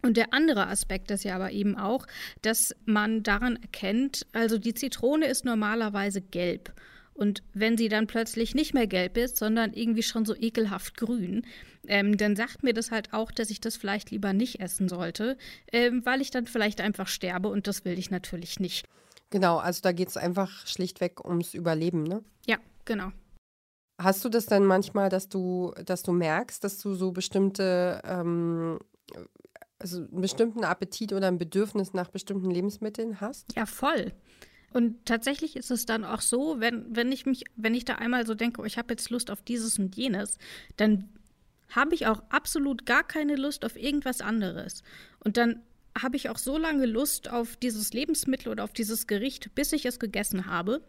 Und 0.03 0.17
der 0.17 0.35
andere 0.35 0.67
Aspekt 0.67 1.11
ist 1.13 1.25
ja 1.25 1.37
aber 1.37 1.53
eben 1.53 1.77
auch, 1.77 2.07
dass 2.43 2.75
man 2.85 3.23
daran 3.23 3.57
erkennt, 3.57 4.27
also 4.33 4.59
die 4.59 4.75
Zitrone 4.75 5.27
ist 5.27 5.45
normalerweise 5.45 6.21
gelb. 6.21 6.73
Und 7.15 7.43
wenn 7.53 7.77
sie 7.77 7.89
dann 7.89 8.07
plötzlich 8.07 8.55
nicht 8.55 8.75
mehr 8.75 8.87
gelb 8.87 9.17
ist, 9.17 9.37
sondern 9.37 9.73
irgendwie 9.75 10.03
schon 10.03 10.25
so 10.25 10.35
ekelhaft 10.35 10.97
grün, 10.97 11.47
ähm, 11.87 12.17
dann 12.17 12.37
sagt 12.37 12.63
mir 12.63 12.73
das 12.73 12.91
halt 12.91 13.13
auch, 13.13 13.31
dass 13.31 13.51
ich 13.51 13.61
das 13.61 13.77
vielleicht 13.77 14.11
lieber 14.11 14.33
nicht 14.33 14.61
essen 14.61 14.89
sollte, 14.89 15.37
ähm, 15.73 16.05
weil 16.05 16.21
ich 16.21 16.31
dann 16.31 16.47
vielleicht 16.47 16.81
einfach 16.81 17.09
sterbe 17.09 17.49
und 17.49 17.67
das 17.67 17.85
will 17.85 17.99
ich 17.99 18.11
natürlich 18.11 18.61
nicht. 18.61 18.87
Genau, 19.31 19.59
also 19.59 19.81
da 19.83 19.93
geht 19.93 20.09
es 20.09 20.17
einfach 20.17 20.67
schlichtweg 20.67 21.25
ums 21.25 21.55
Überleben, 21.55 22.03
ne? 22.03 22.23
Ja, 22.47 22.59
genau. 22.85 23.13
Hast 24.01 24.25
du 24.25 24.29
das 24.29 24.47
dann 24.47 24.65
manchmal, 24.65 25.09
dass 25.11 25.29
du, 25.29 25.73
dass 25.85 26.03
du 26.03 26.13
merkst, 26.13 26.65
dass 26.65 26.79
du 26.79 26.95
so 26.95 27.13
bestimmte 27.13 28.01
ähm, 28.05 28.79
also 29.83 29.99
einen 29.99 30.21
bestimmten 30.21 30.65
Appetit 30.65 31.13
oder 31.13 31.29
ein 31.29 31.39
Bedürfnis 31.39 31.93
nach 31.93 32.09
bestimmten 32.09 32.51
Lebensmitteln 32.51 33.21
hast? 33.21 33.55
Ja, 33.55 33.67
voll. 33.67 34.13
Und 34.73 35.05
tatsächlich 35.05 35.57
ist 35.57 35.71
es 35.71 35.85
dann 35.85 36.05
auch 36.05 36.23
so, 36.23 36.59
wenn, 36.59 36.97
wenn 36.97 37.13
ich 37.13 37.27
mich, 37.27 37.45
wenn 37.57 37.75
ich 37.75 37.85
da 37.85 37.97
einmal 37.97 38.27
so 38.27 38.35
denke, 38.35 38.63
oh, 38.63 38.65
ich 38.65 38.79
habe 38.79 38.95
jetzt 38.95 39.11
Lust 39.11 39.31
auf 39.31 39.43
dieses 39.43 39.79
und 39.79 39.95
jenes, 39.97 40.39
dann 40.77 41.11
habe 41.69 41.95
ich 41.95 42.07
auch 42.07 42.23
absolut 42.31 42.87
gar 42.87 43.03
keine 43.03 43.37
Lust 43.37 43.65
auf 43.65 43.77
irgendwas 43.77 44.21
anderes. 44.21 44.83
Und 45.25 45.37
dann 45.37 45.63
habe 46.01 46.17
ich 46.17 46.31
auch 46.31 46.39
so 46.39 46.57
lange 46.57 46.87
Lust 46.87 47.31
auf 47.31 47.57
dieses 47.57 47.93
Lebensmittel 47.93 48.51
oder 48.51 48.65
auf 48.65 48.73
dieses 48.73 49.07
Gericht, 49.07 49.55
bis 49.55 49.73
ich 49.73 49.85
es 49.85 49.99
gegessen 49.99 50.47
habe. 50.47 50.83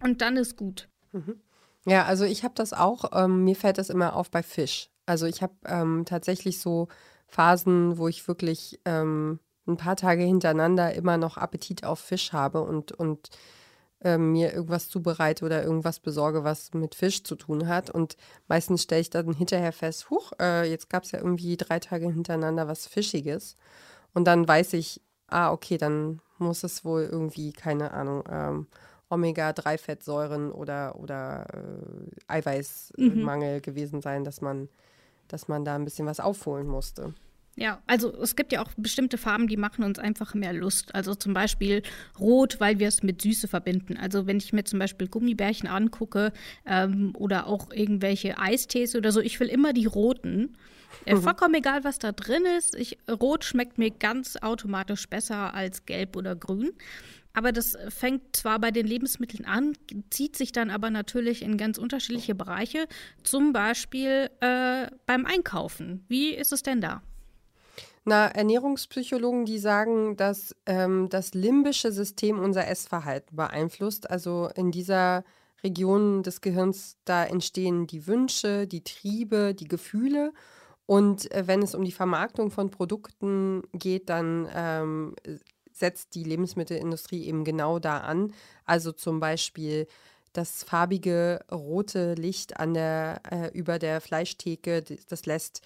Und 0.00 0.20
dann 0.20 0.36
ist 0.36 0.56
gut. 0.56 0.88
Mhm. 1.12 1.40
Ja, 1.86 2.04
also 2.04 2.24
ich 2.24 2.44
habe 2.44 2.54
das 2.54 2.72
auch. 2.72 3.12
Ähm, 3.14 3.44
mir 3.44 3.56
fällt 3.56 3.78
das 3.78 3.90
immer 3.90 4.14
auf 4.14 4.30
bei 4.30 4.42
Fisch. 4.42 4.90
Also 5.06 5.26
ich 5.26 5.40
habe 5.40 5.54
ähm, 5.66 6.04
tatsächlich 6.04 6.60
so 6.60 6.88
Phasen, 7.26 7.98
wo 7.98 8.08
ich 8.08 8.26
wirklich 8.28 8.80
ähm, 8.84 9.40
ein 9.66 9.76
paar 9.76 9.96
Tage 9.96 10.22
hintereinander 10.22 10.94
immer 10.94 11.16
noch 11.16 11.36
Appetit 11.36 11.84
auf 11.84 11.98
Fisch 11.98 12.32
habe 12.32 12.62
und, 12.62 12.92
und 12.92 13.30
ähm, 14.02 14.32
mir 14.32 14.52
irgendwas 14.52 14.88
zubereite 14.88 15.44
oder 15.44 15.62
irgendwas 15.62 16.00
besorge, 16.00 16.44
was 16.44 16.72
mit 16.74 16.94
Fisch 16.94 17.24
zu 17.24 17.34
tun 17.34 17.66
hat. 17.66 17.90
Und 17.90 18.16
meistens 18.46 18.82
stelle 18.82 19.00
ich 19.00 19.10
dann 19.10 19.32
hinterher 19.32 19.72
fest, 19.72 20.10
huch, 20.10 20.32
äh, 20.40 20.68
jetzt 20.70 20.90
gab 20.90 21.04
es 21.04 21.12
ja 21.12 21.18
irgendwie 21.18 21.56
drei 21.56 21.80
Tage 21.80 22.06
hintereinander 22.06 22.68
was 22.68 22.86
Fischiges. 22.86 23.56
Und 24.14 24.26
dann 24.26 24.46
weiß 24.46 24.74
ich, 24.74 25.00
ah, 25.28 25.50
okay, 25.50 25.78
dann 25.78 26.20
muss 26.38 26.62
es 26.62 26.84
wohl 26.84 27.02
irgendwie, 27.10 27.52
keine 27.52 27.92
Ahnung, 27.92 28.24
ähm, 28.30 28.66
Omega-3-Fettsäuren 29.08 30.50
oder, 30.50 30.96
oder 30.96 31.46
äh, 31.54 32.32
Eiweißmangel 32.32 33.56
mhm. 33.56 33.62
gewesen 33.62 34.02
sein, 34.02 34.24
dass 34.24 34.40
man 34.40 34.68
dass 35.28 35.48
man 35.48 35.64
da 35.64 35.74
ein 35.74 35.84
bisschen 35.84 36.06
was 36.06 36.20
aufholen 36.20 36.66
musste. 36.66 37.14
Ja, 37.58 37.80
also 37.86 38.14
es 38.20 38.36
gibt 38.36 38.52
ja 38.52 38.62
auch 38.62 38.70
bestimmte 38.76 39.16
Farben, 39.16 39.48
die 39.48 39.56
machen 39.56 39.82
uns 39.82 39.98
einfach 39.98 40.34
mehr 40.34 40.52
Lust. 40.52 40.94
Also 40.94 41.14
zum 41.14 41.32
Beispiel 41.32 41.82
Rot, 42.20 42.60
weil 42.60 42.78
wir 42.78 42.86
es 42.86 43.02
mit 43.02 43.22
Süße 43.22 43.48
verbinden. 43.48 43.96
Also 43.96 44.26
wenn 44.26 44.36
ich 44.36 44.52
mir 44.52 44.64
zum 44.64 44.78
Beispiel 44.78 45.08
Gummibärchen 45.08 45.66
angucke 45.66 46.34
ähm, 46.66 47.14
oder 47.16 47.46
auch 47.46 47.72
irgendwelche 47.72 48.38
Eistees 48.38 48.94
oder 48.94 49.10
so, 49.10 49.20
ich 49.20 49.40
will 49.40 49.48
immer 49.48 49.72
die 49.72 49.86
roten. 49.86 50.58
Äh, 51.04 51.14
mhm. 51.14 51.22
Vollkommen 51.22 51.54
egal, 51.54 51.84
was 51.84 51.98
da 51.98 52.12
drin 52.12 52.44
ist. 52.58 52.74
Ich, 52.74 52.98
Rot 53.08 53.44
schmeckt 53.44 53.78
mir 53.78 53.90
ganz 53.90 54.36
automatisch 54.36 55.08
besser 55.08 55.54
als 55.54 55.86
Gelb 55.86 56.16
oder 56.16 56.34
Grün. 56.36 56.72
Aber 57.32 57.52
das 57.52 57.76
fängt 57.90 58.34
zwar 58.34 58.58
bei 58.58 58.70
den 58.70 58.86
Lebensmitteln 58.86 59.44
an, 59.44 59.74
zieht 60.08 60.36
sich 60.36 60.52
dann 60.52 60.70
aber 60.70 60.88
natürlich 60.88 61.42
in 61.42 61.58
ganz 61.58 61.76
unterschiedliche 61.76 62.34
Bereiche, 62.34 62.86
zum 63.24 63.52
Beispiel 63.52 64.30
äh, 64.40 64.86
beim 65.04 65.26
Einkaufen. 65.26 66.06
Wie 66.08 66.30
ist 66.30 66.52
es 66.54 66.62
denn 66.62 66.80
da? 66.80 67.02
Na, 68.06 68.28
Ernährungspsychologen, 68.28 69.44
die 69.44 69.58
sagen, 69.58 70.16
dass 70.16 70.56
ähm, 70.64 71.08
das 71.10 71.34
limbische 71.34 71.92
System 71.92 72.38
unser 72.38 72.66
Essverhalten 72.68 73.36
beeinflusst. 73.36 74.08
Also 74.08 74.48
in 74.54 74.70
dieser 74.70 75.24
Region 75.62 76.22
des 76.22 76.40
Gehirns, 76.40 76.96
da 77.04 77.24
entstehen 77.24 77.86
die 77.86 78.06
Wünsche, 78.06 78.66
die 78.66 78.84
Triebe, 78.84 79.54
die 79.54 79.68
Gefühle. 79.68 80.32
Und 80.86 81.30
äh, 81.32 81.46
wenn 81.46 81.62
es 81.62 81.74
um 81.74 81.84
die 81.84 81.92
Vermarktung 81.92 82.50
von 82.50 82.70
Produkten 82.70 83.62
geht, 83.72 84.08
dann 84.08 84.48
ähm, 84.54 85.16
setzt 85.72 86.14
die 86.14 86.24
Lebensmittelindustrie 86.24 87.24
eben 87.24 87.44
genau 87.44 87.78
da 87.78 87.98
an. 87.98 88.32
Also 88.64 88.92
zum 88.92 89.20
Beispiel 89.20 89.86
das 90.32 90.62
farbige 90.64 91.40
rote 91.50 92.14
Licht 92.14 92.58
an 92.58 92.74
der, 92.74 93.20
äh, 93.30 93.48
über 93.52 93.78
der 93.78 94.00
Fleischtheke, 94.00 94.82
das 95.08 95.26
lässt 95.26 95.62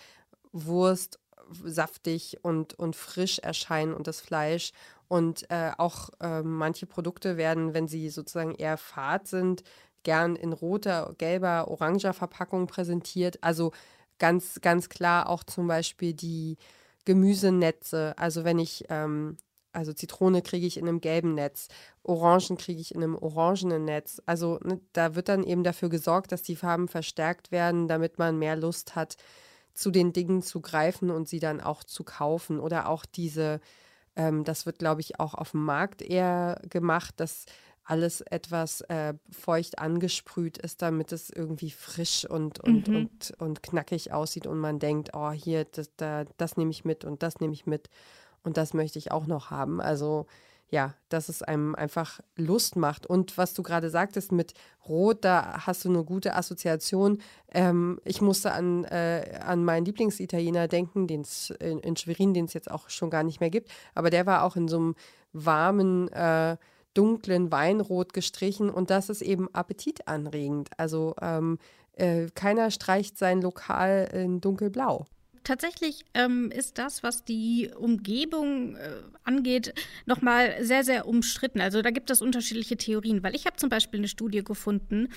Wurst 0.53 1.19
saftig 1.65 2.39
und, 2.43 2.79
und 2.79 2.97
frisch 2.97 3.39
erscheinen 3.41 3.95
und 3.95 4.07
das 4.07 4.21
Fleisch. 4.21 4.73
Und 5.09 5.51
äh, 5.51 5.73
auch 5.77 6.11
äh, 6.21 6.43
manche 6.43 6.87
Produkte 6.87 7.37
werden, 7.37 7.75
wenn 7.75 7.89
sie 7.89 8.11
sozusagen 8.11 8.55
eher 8.55 8.77
fad 8.77 9.27
sind, 9.27 9.65
gern 10.05 10.37
in 10.37 10.53
roter, 10.53 11.15
gelber, 11.19 11.69
oranger 11.69 12.15
Verpackung 12.15 12.69
präsentiert. 12.69 13.43
Also 13.43 13.73
ganz, 14.21 14.61
ganz 14.61 14.89
klar 14.89 15.29
auch 15.29 15.43
zum 15.43 15.67
Beispiel 15.67 16.15
die 16.15 16.57
Gemüsenetze. 17.05 18.15
Also 18.17 18.45
wenn 18.45 18.61
ich 18.61 18.85
ähm, 18.89 19.37
also 19.73 19.93
Zitrone 19.93 20.43
kriege 20.43 20.67
ich 20.67 20.77
in 20.77 20.89
einem 20.89 21.01
gelben 21.01 21.35
Netz, 21.35 21.69
Orangen 22.03 22.57
kriege 22.57 22.81
ich 22.81 22.95
in 22.95 23.03
einem 23.03 23.17
orangenen 23.17 23.85
Netz. 23.85 24.21
Also 24.27 24.59
ne, 24.65 24.81
da 24.93 25.15
wird 25.15 25.29
dann 25.29 25.45
eben 25.45 25.65
dafür 25.65 25.89
gesorgt, 25.89 26.33
dass 26.33 26.43
die 26.43 26.57
Farben 26.57 26.89
verstärkt 26.89 27.53
werden, 27.53 27.89
damit 27.89 28.19
man 28.19 28.39
mehr 28.39 28.57
Lust 28.57 28.97
hat, 28.97 29.17
zu 29.75 29.91
den 29.91 30.13
Dingen 30.13 30.43
zu 30.43 30.61
greifen 30.61 31.11
und 31.11 31.29
sie 31.29 31.39
dann 31.39 31.61
auch 31.61 31.85
zu 31.85 32.05
kaufen. 32.05 32.59
Oder 32.59 32.89
auch 32.89 33.05
diese, 33.07 33.61
ähm, 34.17 34.45
das 34.45 34.67
wird, 34.67 34.79
glaube 34.79 35.01
ich, 35.03 35.21
auch 35.21 35.35
auf 35.35 35.53
dem 35.53 35.65
Markt 35.65 36.03
eher 36.03 36.61
gemacht, 36.69 37.15
dass 37.19 37.47
alles 37.91 38.21
etwas 38.21 38.83
äh, 38.83 39.15
feucht 39.31 39.79
angesprüht 39.79 40.59
ist, 40.59 40.81
damit 40.81 41.13
es 41.13 41.29
irgendwie 41.29 41.71
frisch 41.71 42.25
und, 42.25 42.61
und, 42.61 42.89
mhm. 42.89 42.97
und, 42.97 43.35
und 43.39 43.63
knackig 43.63 44.13
aussieht 44.13 44.47
und 44.47 44.59
man 44.59 44.79
denkt, 44.79 45.11
oh, 45.13 45.33
hier, 45.33 45.65
das, 45.65 45.91
da, 45.97 46.25
das 46.37 46.57
nehme 46.57 46.71
ich 46.71 46.85
mit 46.85 47.05
und 47.05 47.23
das 47.23 47.41
nehme 47.41 47.53
ich 47.53 47.67
mit. 47.67 47.91
Und 48.43 48.57
das 48.57 48.73
möchte 48.73 48.99
ich 48.99 49.13
auch 49.13 49.27
noch 49.27 49.51
haben. 49.51 49.81
Also 49.81 50.27
ja, 50.71 50.95
dass 51.09 51.29
es 51.29 51.43
einem 51.43 51.75
einfach 51.75 52.21
Lust 52.37 52.77
macht. 52.77 53.07
Und 53.07 53.37
was 53.37 53.55
du 53.55 53.63
gerade 53.63 53.91
sagtest 53.91 54.31
mit 54.31 54.55
Rot, 54.89 55.25
da 55.25 55.67
hast 55.67 55.85
du 55.85 55.89
eine 55.89 56.05
gute 56.05 56.37
Assoziation. 56.37 57.21
Ähm, 57.51 58.01
ich 58.05 58.21
musste 58.21 58.53
an, 58.53 58.85
äh, 58.85 59.41
an 59.45 59.65
meinen 59.65 59.85
Lieblingsitaliener 59.85 60.69
denken, 60.69 61.09
den 61.09 61.23
es 61.23 61.51
in, 61.59 61.81
in, 61.81 61.97
Schwerin, 61.97 62.35
den 62.35 62.45
es 62.45 62.55
jetzt 62.55 62.71
auch 62.71 62.89
schon 62.89 63.11
gar 63.11 63.25
nicht 63.25 63.41
mehr 63.41 63.51
gibt. 63.51 63.69
Aber 63.95 64.11
der 64.11 64.27
war 64.27 64.45
auch 64.45 64.55
in 64.55 64.69
so 64.69 64.77
einem 64.77 64.95
warmen, 65.33 66.09
äh, 66.13 66.57
dunklen 66.95 67.53
Weinrot 67.53 68.13
gestrichen. 68.13 68.71
Und 68.71 68.91
das 68.91 69.09
ist 69.09 69.23
eben 69.23 69.53
appetitanregend. 69.55 70.71
Also 70.77 71.15
ähm, 71.21 71.59
äh, 71.95 72.27
keiner 72.35 72.71
streicht 72.71 73.19
sein 73.19 73.43
Lokal 73.43 74.11
in 74.13 74.41
dunkelblau 74.41 75.07
tatsächlich 75.45 76.05
ähm, 76.15 76.51
ist 76.51 76.79
das, 76.79 77.03
was 77.03 77.25
die 77.25 77.71
Umgebung 77.77 78.77
äh, 78.77 78.91
angeht, 79.25 79.75
nochmal 80.07 80.65
sehr, 80.65 80.85
sehr 80.85 81.07
umstritten. 81.07 81.61
Also 81.61 81.83
da 81.83 81.91
gibt 81.91 82.11
es 82.11 82.23
unterschiedliche 82.23 82.77
Theorien, 82.77 83.23
weil 83.23 83.35
ich 83.35 83.47
habe 83.47 83.57
zum 83.57 83.69
Beispiel 83.69 84.01
eine 84.01 84.09
Studie 84.09 84.45
gefunden, 84.45 85.09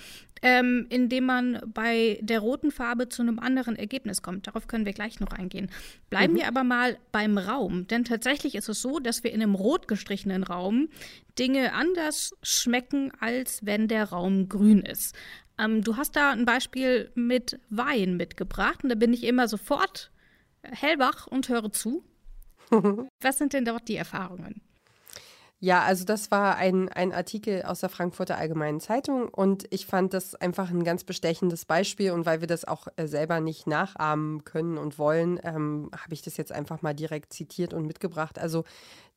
ähm, 0.42 0.88
in 0.90 1.10
dem 1.10 1.26
man 1.26 1.62
bei 1.74 2.20
der 2.22 2.40
roten 2.40 2.72
Farbe 2.72 3.10
zu 3.10 3.22
einem 3.22 3.40
anderen 3.40 3.76
Ergebnis 3.76 4.22
kommt. 4.22 4.48
Darauf 4.48 4.68
können 4.68 4.86
wir 4.86 4.94
gleich 4.94 5.20
noch 5.20 5.32
eingehen. 5.32 5.70
Bleiben 6.10 6.34
mhm. 6.34 6.38
wir 6.38 6.48
aber 6.48 6.64
mal 6.64 6.98
beim 7.12 7.38
Raum, 7.38 7.88
denn 7.88 8.04
tatsächlich 8.04 8.56
ist 8.56 8.70
es 8.70 8.82
so, 8.82 9.00
dass 9.00 9.24
wir 9.24 9.32
in 9.32 9.42
einem 9.42 9.56
rot 9.56 9.88
gestrichenen 9.88 10.44
Raum 10.44 10.90
Dinge 11.40 11.74
anders 11.74 12.36
schmecken, 12.44 13.12
als 13.20 13.66
wenn 13.66 13.88
der 13.88 14.10
Raum 14.10 14.50
grün 14.50 14.82
ist. 14.82 15.16
Ähm, 15.58 15.84
du 15.84 15.98
hast 15.98 16.16
da 16.16 16.32
ein 16.32 16.46
Beispiel 16.46 17.12
mit 17.16 17.60
Wein 17.70 18.18
mitgebracht 18.18 18.84
und 18.84 18.90
da 18.90 18.96
bin 18.96 19.14
ich 19.14 19.24
immer 19.24 19.48
sofort 19.48 20.12
hellwach 20.64 21.28
und 21.28 21.50
höre 21.50 21.72
zu. 21.72 22.04
Was 23.22 23.38
sind 23.38 23.54
denn 23.54 23.66
dort 23.66 23.88
die 23.88 23.96
Erfahrungen? 23.96 24.62
Ja, 25.64 25.84
also 25.84 26.04
das 26.04 26.30
war 26.30 26.58
ein, 26.58 26.90
ein 26.90 27.14
Artikel 27.14 27.62
aus 27.64 27.80
der 27.80 27.88
Frankfurter 27.88 28.38
Allgemeinen 28.38 28.82
Zeitung 28.82 29.30
und 29.30 29.66
ich 29.70 29.86
fand 29.86 30.14
das 30.14 30.36
einfach 30.36 30.70
ein 30.70 30.84
ganz 30.84 31.06
bestechendes 31.06 31.64
Beispiel 31.64 32.12
und 32.12 32.26
weil 32.26 32.42
wir 32.42 32.50
das 32.50 32.66
auch 32.66 32.88
äh, 32.98 33.08
selber 33.08 33.40
nicht 33.40 33.66
nachahmen 33.66 34.44
können 34.44 34.78
und 34.78 35.00
wollen, 35.00 35.40
ähm, 35.42 35.90
habe 35.94 36.16
ich 36.16 36.22
das 36.22 36.36
jetzt 36.36 36.52
einfach 36.52 36.82
mal 36.82 36.94
direkt 36.94 37.32
zitiert 37.32 37.74
und 37.74 37.86
mitgebracht. 37.86 38.40
Also 38.40 38.66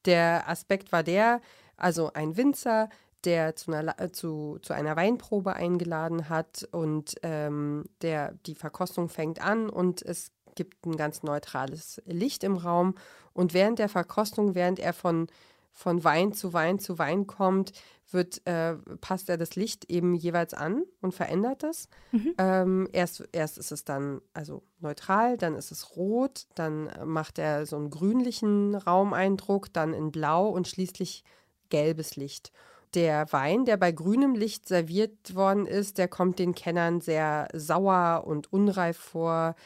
der 0.04 0.48
Aspekt 0.48 0.92
war 0.92 1.02
der, 1.02 1.40
also 1.76 2.12
ein 2.12 2.36
Winzer, 2.36 2.90
der 3.24 3.56
zu 3.56 3.72
einer, 3.72 4.00
äh, 4.00 4.12
zu, 4.12 4.58
zu 4.62 4.72
einer 4.72 4.94
Weinprobe 4.94 5.54
eingeladen 5.54 6.28
hat 6.28 6.68
und 6.70 7.16
ähm, 7.24 7.86
der 8.02 8.34
die 8.46 8.54
Verkostung 8.54 9.08
fängt 9.08 9.44
an 9.44 9.68
und 9.68 10.00
es 10.00 10.30
gibt 10.56 10.84
ein 10.84 10.96
ganz 10.96 11.22
neutrales 11.22 12.02
Licht 12.06 12.42
im 12.42 12.56
Raum. 12.56 12.96
Und 13.32 13.54
während 13.54 13.78
der 13.78 13.88
Verkostung, 13.88 14.54
während 14.54 14.80
er 14.80 14.92
von, 14.92 15.28
von 15.72 16.02
Wein 16.02 16.32
zu 16.32 16.52
Wein 16.52 16.80
zu 16.80 16.98
Wein 16.98 17.26
kommt, 17.26 17.72
wird, 18.10 18.46
äh, 18.46 18.74
passt 19.00 19.28
er 19.28 19.36
das 19.36 19.56
Licht 19.56 19.90
eben 19.90 20.14
jeweils 20.14 20.54
an 20.54 20.84
und 21.00 21.12
verändert 21.12 21.64
es. 21.64 21.88
Mhm. 22.12 22.34
Ähm, 22.38 22.88
erst, 22.92 23.28
erst 23.32 23.58
ist 23.58 23.72
es 23.72 23.84
dann 23.84 24.20
also 24.32 24.62
neutral, 24.80 25.36
dann 25.36 25.54
ist 25.54 25.72
es 25.72 25.96
rot, 25.96 26.46
dann 26.54 26.90
macht 27.04 27.38
er 27.38 27.66
so 27.66 27.76
einen 27.76 27.90
grünlichen 27.90 28.74
Raumeindruck, 28.74 29.72
dann 29.72 29.92
in 29.92 30.12
blau 30.12 30.48
und 30.48 30.68
schließlich 30.68 31.24
gelbes 31.68 32.16
Licht. 32.16 32.52
Der 32.94 33.30
Wein, 33.32 33.64
der 33.64 33.76
bei 33.76 33.92
grünem 33.92 34.34
Licht 34.34 34.66
serviert 34.66 35.34
worden 35.34 35.66
ist, 35.66 35.98
der 35.98 36.08
kommt 36.08 36.38
den 36.38 36.54
Kennern 36.54 37.00
sehr 37.00 37.48
sauer 37.52 38.24
und 38.26 38.52
unreif 38.52 38.96
vor 38.96 39.56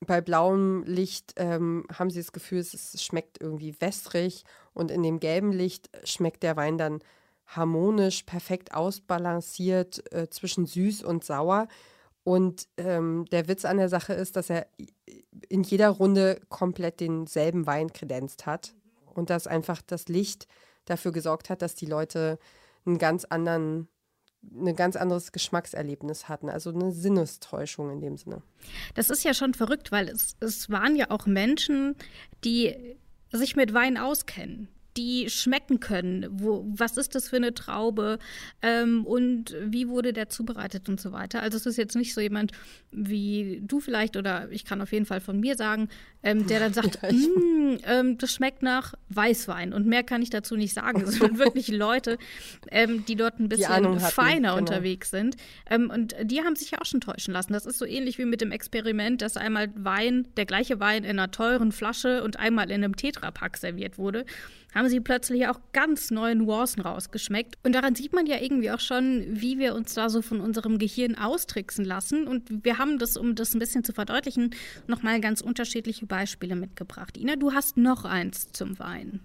bei 0.00 0.20
blauem 0.20 0.84
Licht 0.84 1.34
ähm, 1.36 1.86
haben 1.92 2.10
sie 2.10 2.20
das 2.20 2.32
Gefühl, 2.32 2.58
es 2.58 3.02
schmeckt 3.02 3.40
irgendwie 3.40 3.80
wässrig 3.80 4.44
und 4.74 4.90
in 4.90 5.02
dem 5.02 5.20
gelben 5.20 5.52
Licht 5.52 5.88
schmeckt 6.04 6.42
der 6.42 6.56
Wein 6.56 6.76
dann 6.76 7.00
harmonisch, 7.46 8.24
perfekt 8.24 8.74
ausbalanciert 8.74 10.12
äh, 10.12 10.28
zwischen 10.28 10.66
süß 10.66 11.02
und 11.02 11.24
sauer. 11.24 11.68
Und 12.24 12.68
ähm, 12.76 13.24
der 13.30 13.46
Witz 13.46 13.64
an 13.64 13.76
der 13.76 13.88
Sache 13.88 14.12
ist, 14.12 14.36
dass 14.36 14.50
er 14.50 14.66
in 15.48 15.62
jeder 15.62 15.90
Runde 15.90 16.40
komplett 16.48 17.00
denselben 17.00 17.66
Wein 17.66 17.92
kredenzt 17.92 18.46
hat 18.46 18.74
und 19.14 19.30
dass 19.30 19.46
einfach 19.46 19.80
das 19.80 20.08
Licht 20.08 20.48
dafür 20.86 21.12
gesorgt 21.12 21.50
hat, 21.50 21.62
dass 21.62 21.76
die 21.76 21.86
Leute 21.86 22.38
einen 22.84 22.98
ganz 22.98 23.24
anderen 23.24 23.88
ein 24.54 24.76
ganz 24.76 24.96
anderes 24.96 25.32
Geschmackserlebnis 25.32 26.28
hatten, 26.28 26.48
also 26.48 26.70
eine 26.70 26.92
Sinnestäuschung 26.92 27.90
in 27.90 28.00
dem 28.00 28.16
Sinne. 28.16 28.42
Das 28.94 29.10
ist 29.10 29.24
ja 29.24 29.34
schon 29.34 29.54
verrückt, 29.54 29.92
weil 29.92 30.08
es, 30.08 30.36
es 30.40 30.70
waren 30.70 30.96
ja 30.96 31.10
auch 31.10 31.26
Menschen, 31.26 31.96
die 32.44 32.96
sich 33.32 33.56
mit 33.56 33.74
Wein 33.74 33.98
auskennen 33.98 34.68
die 34.96 35.28
schmecken 35.30 35.80
können. 35.80 36.26
Wo, 36.30 36.64
was 36.68 36.96
ist 36.96 37.14
das 37.14 37.28
für 37.28 37.36
eine 37.36 37.54
Traube 37.54 38.18
ähm, 38.62 39.04
und 39.04 39.54
wie 39.62 39.88
wurde 39.88 40.12
der 40.12 40.28
zubereitet 40.28 40.88
und 40.88 41.00
so 41.00 41.12
weiter. 41.12 41.42
Also 41.42 41.56
es 41.56 41.66
ist 41.66 41.76
jetzt 41.76 41.96
nicht 41.96 42.14
so 42.14 42.20
jemand 42.20 42.52
wie 42.90 43.60
du 43.62 43.80
vielleicht 43.80 44.16
oder 44.16 44.50
ich 44.50 44.64
kann 44.64 44.80
auf 44.80 44.92
jeden 44.92 45.06
Fall 45.06 45.20
von 45.20 45.38
mir 45.38 45.56
sagen, 45.56 45.88
ähm, 46.22 46.46
der 46.46 46.60
dann 46.60 46.72
sagt, 46.72 46.98
ja, 47.02 47.12
mm, 47.12 47.78
ähm, 47.84 48.18
das 48.18 48.32
schmeckt 48.32 48.62
nach 48.62 48.94
Weißwein 49.10 49.72
und 49.72 49.86
mehr 49.86 50.02
kann 50.02 50.22
ich 50.22 50.30
dazu 50.30 50.56
nicht 50.56 50.74
sagen. 50.74 51.02
Es 51.02 51.16
sind 51.16 51.38
wirklich 51.38 51.68
Leute, 51.68 52.18
ähm, 52.70 53.04
die 53.06 53.16
dort 53.16 53.38
ein 53.38 53.48
bisschen 53.48 54.00
feiner 54.00 54.50
genau. 54.50 54.56
unterwegs 54.56 55.10
sind 55.10 55.36
ähm, 55.70 55.90
und 55.90 56.14
die 56.22 56.40
haben 56.40 56.56
sich 56.56 56.70
ja 56.70 56.80
auch 56.80 56.86
schon 56.86 57.00
täuschen 57.00 57.32
lassen. 57.32 57.52
Das 57.52 57.66
ist 57.66 57.78
so 57.78 57.84
ähnlich 57.84 58.18
wie 58.18 58.24
mit 58.24 58.40
dem 58.40 58.52
Experiment, 58.52 59.22
dass 59.22 59.36
einmal 59.36 59.70
Wein, 59.76 60.26
der 60.36 60.46
gleiche 60.46 60.80
Wein 60.80 61.04
in 61.04 61.18
einer 61.18 61.30
teuren 61.30 61.72
Flasche 61.72 62.24
und 62.24 62.38
einmal 62.38 62.70
in 62.70 62.82
einem 62.82 62.96
Tetrapack 62.96 63.56
serviert 63.56 63.98
wurde 63.98 64.24
haben 64.76 64.88
sie 64.88 65.00
plötzlich 65.00 65.48
auch 65.48 65.58
ganz 65.72 66.10
neue 66.10 66.34
Nuancen 66.34 66.82
rausgeschmeckt. 66.82 67.56
Und 67.64 67.74
daran 67.74 67.94
sieht 67.94 68.12
man 68.12 68.26
ja 68.26 68.36
irgendwie 68.40 68.70
auch 68.70 68.80
schon, 68.80 69.24
wie 69.28 69.58
wir 69.58 69.74
uns 69.74 69.94
da 69.94 70.08
so 70.08 70.22
von 70.22 70.40
unserem 70.40 70.78
Gehirn 70.78 71.16
austricksen 71.16 71.84
lassen. 71.84 72.28
Und 72.28 72.64
wir 72.64 72.78
haben 72.78 72.98
das, 72.98 73.16
um 73.16 73.34
das 73.34 73.54
ein 73.54 73.58
bisschen 73.58 73.84
zu 73.84 73.92
verdeutlichen, 73.92 74.54
nochmal 74.86 75.20
ganz 75.20 75.40
unterschiedliche 75.40 76.06
Beispiele 76.06 76.56
mitgebracht. 76.56 77.16
Ina, 77.16 77.36
du 77.36 77.52
hast 77.52 77.76
noch 77.76 78.04
eins 78.04 78.52
zum 78.52 78.78
Wein. 78.78 79.20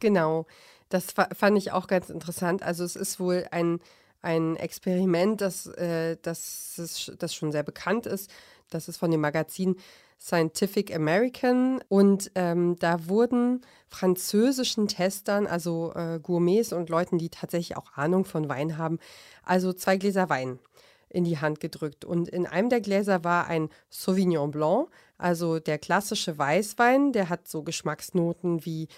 Genau, 0.00 0.46
das 0.88 1.12
fand 1.12 1.58
ich 1.58 1.72
auch 1.72 1.86
ganz 1.86 2.08
interessant. 2.08 2.62
Also 2.62 2.84
es 2.84 2.94
ist 2.94 3.18
wohl 3.18 3.46
ein, 3.50 3.80
ein 4.22 4.54
Experiment, 4.56 5.40
das, 5.40 5.66
äh, 5.66 6.16
das, 6.22 7.12
das 7.18 7.34
schon 7.34 7.52
sehr 7.52 7.62
bekannt 7.64 8.06
ist. 8.06 8.30
Das 8.70 8.88
ist 8.88 8.98
von 8.98 9.10
dem 9.10 9.20
Magazin 9.20 9.76
Scientific 10.24 10.94
American 10.94 11.82
und 11.88 12.30
ähm, 12.34 12.76
da 12.78 13.08
wurden 13.08 13.60
französischen 13.88 14.88
Testern, 14.88 15.46
also 15.46 15.92
äh, 15.94 16.18
Gourmets 16.18 16.72
und 16.72 16.88
Leuten, 16.88 17.18
die 17.18 17.28
tatsächlich 17.28 17.76
auch 17.76 17.92
Ahnung 17.94 18.24
von 18.24 18.48
Wein 18.48 18.78
haben, 18.78 18.98
also 19.42 19.74
zwei 19.74 19.98
Gläser 19.98 20.30
Wein 20.30 20.58
in 21.10 21.24
die 21.24 21.38
Hand 21.38 21.60
gedrückt. 21.60 22.06
Und 22.06 22.30
in 22.30 22.46
einem 22.46 22.70
der 22.70 22.80
Gläser 22.80 23.22
war 23.22 23.48
ein 23.48 23.68
Sauvignon 23.90 24.50
Blanc, 24.50 24.88
also 25.18 25.58
der 25.58 25.78
klassische 25.78 26.38
Weißwein, 26.38 27.12
der 27.12 27.28
hat 27.28 27.46
so 27.46 27.62
Geschmacksnoten 27.62 28.64
wie 28.64 28.88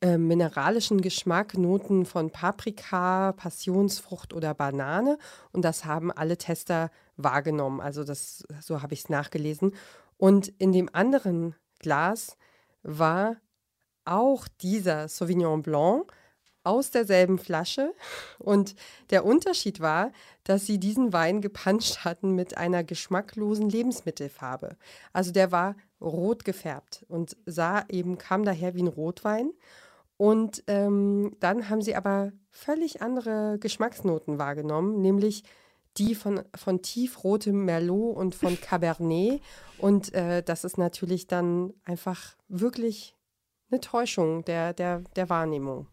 äh, 0.00 0.18
mineralischen 0.18 1.00
Geschmack, 1.00 1.56
Noten 1.56 2.06
von 2.06 2.30
Paprika, 2.30 3.32
Passionsfrucht 3.32 4.32
oder 4.32 4.52
Banane. 4.52 5.16
Und 5.52 5.64
das 5.64 5.84
haben 5.84 6.10
alle 6.10 6.36
Tester 6.36 6.90
wahrgenommen. 7.16 7.80
Also 7.80 8.02
das, 8.02 8.44
so 8.60 8.82
habe 8.82 8.94
ich 8.94 9.00
es 9.00 9.08
nachgelesen. 9.10 9.74
Und 10.22 10.46
in 10.58 10.70
dem 10.70 10.88
anderen 10.92 11.56
Glas 11.80 12.36
war 12.84 13.38
auch 14.04 14.46
dieser 14.46 15.08
Sauvignon 15.08 15.62
Blanc 15.62 16.12
aus 16.62 16.92
derselben 16.92 17.38
Flasche. 17.38 17.92
Und 18.38 18.76
der 19.10 19.24
Unterschied 19.24 19.80
war, 19.80 20.12
dass 20.44 20.64
sie 20.64 20.78
diesen 20.78 21.12
Wein 21.12 21.40
gepanscht 21.40 22.04
hatten 22.04 22.36
mit 22.36 22.56
einer 22.56 22.84
geschmacklosen 22.84 23.68
Lebensmittelfarbe. 23.68 24.76
Also 25.12 25.32
der 25.32 25.50
war 25.50 25.74
rot 26.00 26.44
gefärbt 26.44 27.04
und 27.08 27.36
sah 27.44 27.84
eben, 27.88 28.16
kam 28.16 28.44
daher 28.44 28.76
wie 28.76 28.84
ein 28.84 28.86
Rotwein. 28.86 29.50
Und 30.18 30.62
ähm, 30.68 31.34
dann 31.40 31.68
haben 31.68 31.82
sie 31.82 31.96
aber 31.96 32.30
völlig 32.48 33.02
andere 33.02 33.58
Geschmacksnoten 33.58 34.38
wahrgenommen, 34.38 35.00
nämlich 35.00 35.42
die 35.98 36.14
von, 36.14 36.42
von 36.54 36.82
tiefrotem 36.82 37.64
Merlot 37.64 38.16
und 38.16 38.34
von 38.34 38.60
Cabernet. 38.60 39.40
Und 39.78 40.14
äh, 40.14 40.42
das 40.42 40.64
ist 40.64 40.78
natürlich 40.78 41.26
dann 41.26 41.74
einfach 41.84 42.36
wirklich 42.48 43.16
eine 43.70 43.80
Täuschung 43.80 44.44
der, 44.44 44.72
der, 44.72 45.00
der 45.16 45.28
Wahrnehmung. 45.28 45.86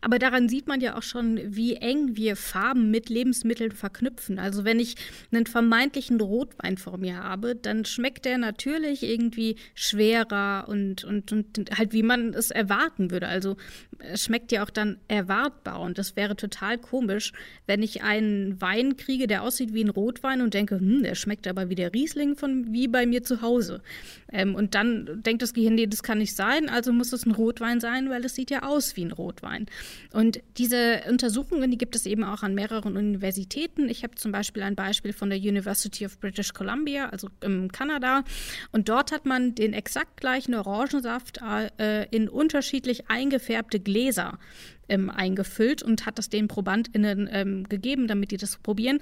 Aber 0.00 0.18
daran 0.18 0.48
sieht 0.48 0.66
man 0.66 0.80
ja 0.80 0.96
auch 0.96 1.02
schon, 1.02 1.40
wie 1.44 1.76
eng 1.76 2.16
wir 2.16 2.36
Farben 2.36 2.90
mit 2.90 3.08
Lebensmitteln 3.08 3.72
verknüpfen. 3.72 4.38
Also 4.38 4.64
wenn 4.64 4.80
ich 4.80 4.96
einen 5.30 5.46
vermeintlichen 5.46 6.20
Rotwein 6.20 6.76
vor 6.76 6.98
mir 6.98 7.22
habe, 7.22 7.54
dann 7.54 7.84
schmeckt 7.84 8.24
der 8.24 8.38
natürlich 8.38 9.02
irgendwie 9.02 9.56
schwerer 9.74 10.66
und, 10.68 11.04
und, 11.04 11.32
und 11.32 11.70
halt 11.76 11.92
wie 11.92 12.02
man 12.02 12.34
es 12.34 12.50
erwarten 12.50 13.10
würde. 13.10 13.28
Also 13.28 13.56
es 13.98 14.24
schmeckt 14.24 14.52
ja 14.52 14.64
auch 14.64 14.70
dann 14.70 14.98
erwartbar 15.08 15.80
und 15.80 15.98
das 15.98 16.16
wäre 16.16 16.36
total 16.36 16.78
komisch, 16.78 17.32
wenn 17.66 17.82
ich 17.82 18.02
einen 18.02 18.60
Wein 18.60 18.96
kriege, 18.96 19.26
der 19.26 19.42
aussieht 19.42 19.72
wie 19.72 19.84
ein 19.84 19.90
Rotwein 19.90 20.40
und 20.40 20.54
denke, 20.54 20.76
hm, 20.78 21.02
der 21.02 21.14
schmeckt 21.14 21.46
aber 21.46 21.68
wie 21.68 21.74
der 21.74 21.92
Riesling 21.94 22.36
von 22.36 22.72
wie 22.72 22.88
bei 22.88 23.06
mir 23.06 23.22
zu 23.22 23.42
Hause. 23.42 23.82
Ähm, 24.32 24.54
und 24.54 24.74
dann 24.74 25.22
denkt 25.22 25.42
das 25.42 25.54
Gehirn, 25.54 25.74
nee, 25.74 25.86
das 25.86 26.02
kann 26.02 26.18
nicht 26.18 26.34
sein, 26.34 26.68
also 26.68 26.92
muss 26.92 27.12
es 27.12 27.26
ein 27.26 27.32
Rotwein 27.32 27.80
sein, 27.80 28.10
weil 28.10 28.24
es 28.24 28.34
sieht 28.34 28.50
ja 28.50 28.62
aus 28.62 28.96
wie 28.96 29.04
ein 29.04 29.12
Rotwein. 29.12 29.51
Wein. 29.52 29.66
Und 30.12 30.40
diese 30.58 31.02
Untersuchungen, 31.08 31.70
die 31.70 31.78
gibt 31.78 31.94
es 31.94 32.06
eben 32.06 32.24
auch 32.24 32.42
an 32.42 32.54
mehreren 32.54 32.96
Universitäten. 32.96 33.88
Ich 33.88 34.02
habe 34.02 34.14
zum 34.14 34.32
Beispiel 34.32 34.62
ein 34.62 34.74
Beispiel 34.74 35.12
von 35.12 35.30
der 35.30 35.38
University 35.38 36.06
of 36.06 36.18
British 36.18 36.52
Columbia, 36.52 37.08
also 37.10 37.28
in 37.42 37.70
Kanada. 37.70 38.24
Und 38.72 38.88
dort 38.88 39.12
hat 39.12 39.26
man 39.26 39.54
den 39.54 39.72
exakt 39.72 40.16
gleichen 40.20 40.54
Orangensaft 40.54 41.40
äh, 41.78 42.06
in 42.10 42.28
unterschiedlich 42.28 43.08
eingefärbte 43.08 43.80
Gläser 43.80 44.38
ähm, 44.88 45.10
eingefüllt 45.10 45.82
und 45.82 46.06
hat 46.06 46.18
das 46.18 46.28
den 46.28 46.48
ProbandInnen 46.48 47.28
ähm, 47.30 47.68
gegeben, 47.68 48.08
damit 48.08 48.30
die 48.30 48.36
das 48.36 48.56
probieren. 48.58 48.98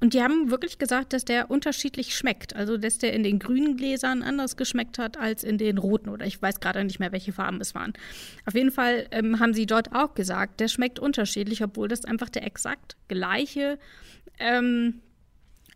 Und 0.00 0.14
die 0.14 0.22
haben 0.22 0.50
wirklich 0.50 0.78
gesagt, 0.78 1.12
dass 1.12 1.26
der 1.26 1.50
unterschiedlich 1.50 2.16
schmeckt. 2.16 2.56
Also, 2.56 2.78
dass 2.78 2.98
der 2.98 3.12
in 3.12 3.22
den 3.22 3.38
grünen 3.38 3.76
Gläsern 3.76 4.22
anders 4.22 4.56
geschmeckt 4.56 4.98
hat 4.98 5.18
als 5.18 5.44
in 5.44 5.58
den 5.58 5.76
roten. 5.76 6.08
Oder 6.08 6.24
ich 6.26 6.40
weiß 6.40 6.60
gerade 6.60 6.82
nicht 6.84 7.00
mehr, 7.00 7.12
welche 7.12 7.32
Farben 7.32 7.60
es 7.60 7.74
waren. 7.74 7.92
Auf 8.46 8.54
jeden 8.54 8.70
Fall 8.70 9.06
ähm, 9.10 9.40
haben 9.40 9.52
sie 9.52 9.66
dort 9.66 9.94
auch 9.94 10.14
gesagt, 10.14 10.60
der 10.60 10.68
schmeckt 10.68 10.98
unterschiedlich, 10.98 11.62
obwohl 11.62 11.88
das 11.88 12.04
einfach 12.06 12.30
der 12.30 12.46
exakt 12.46 12.96
gleiche 13.08 13.78
ähm, 14.38 15.02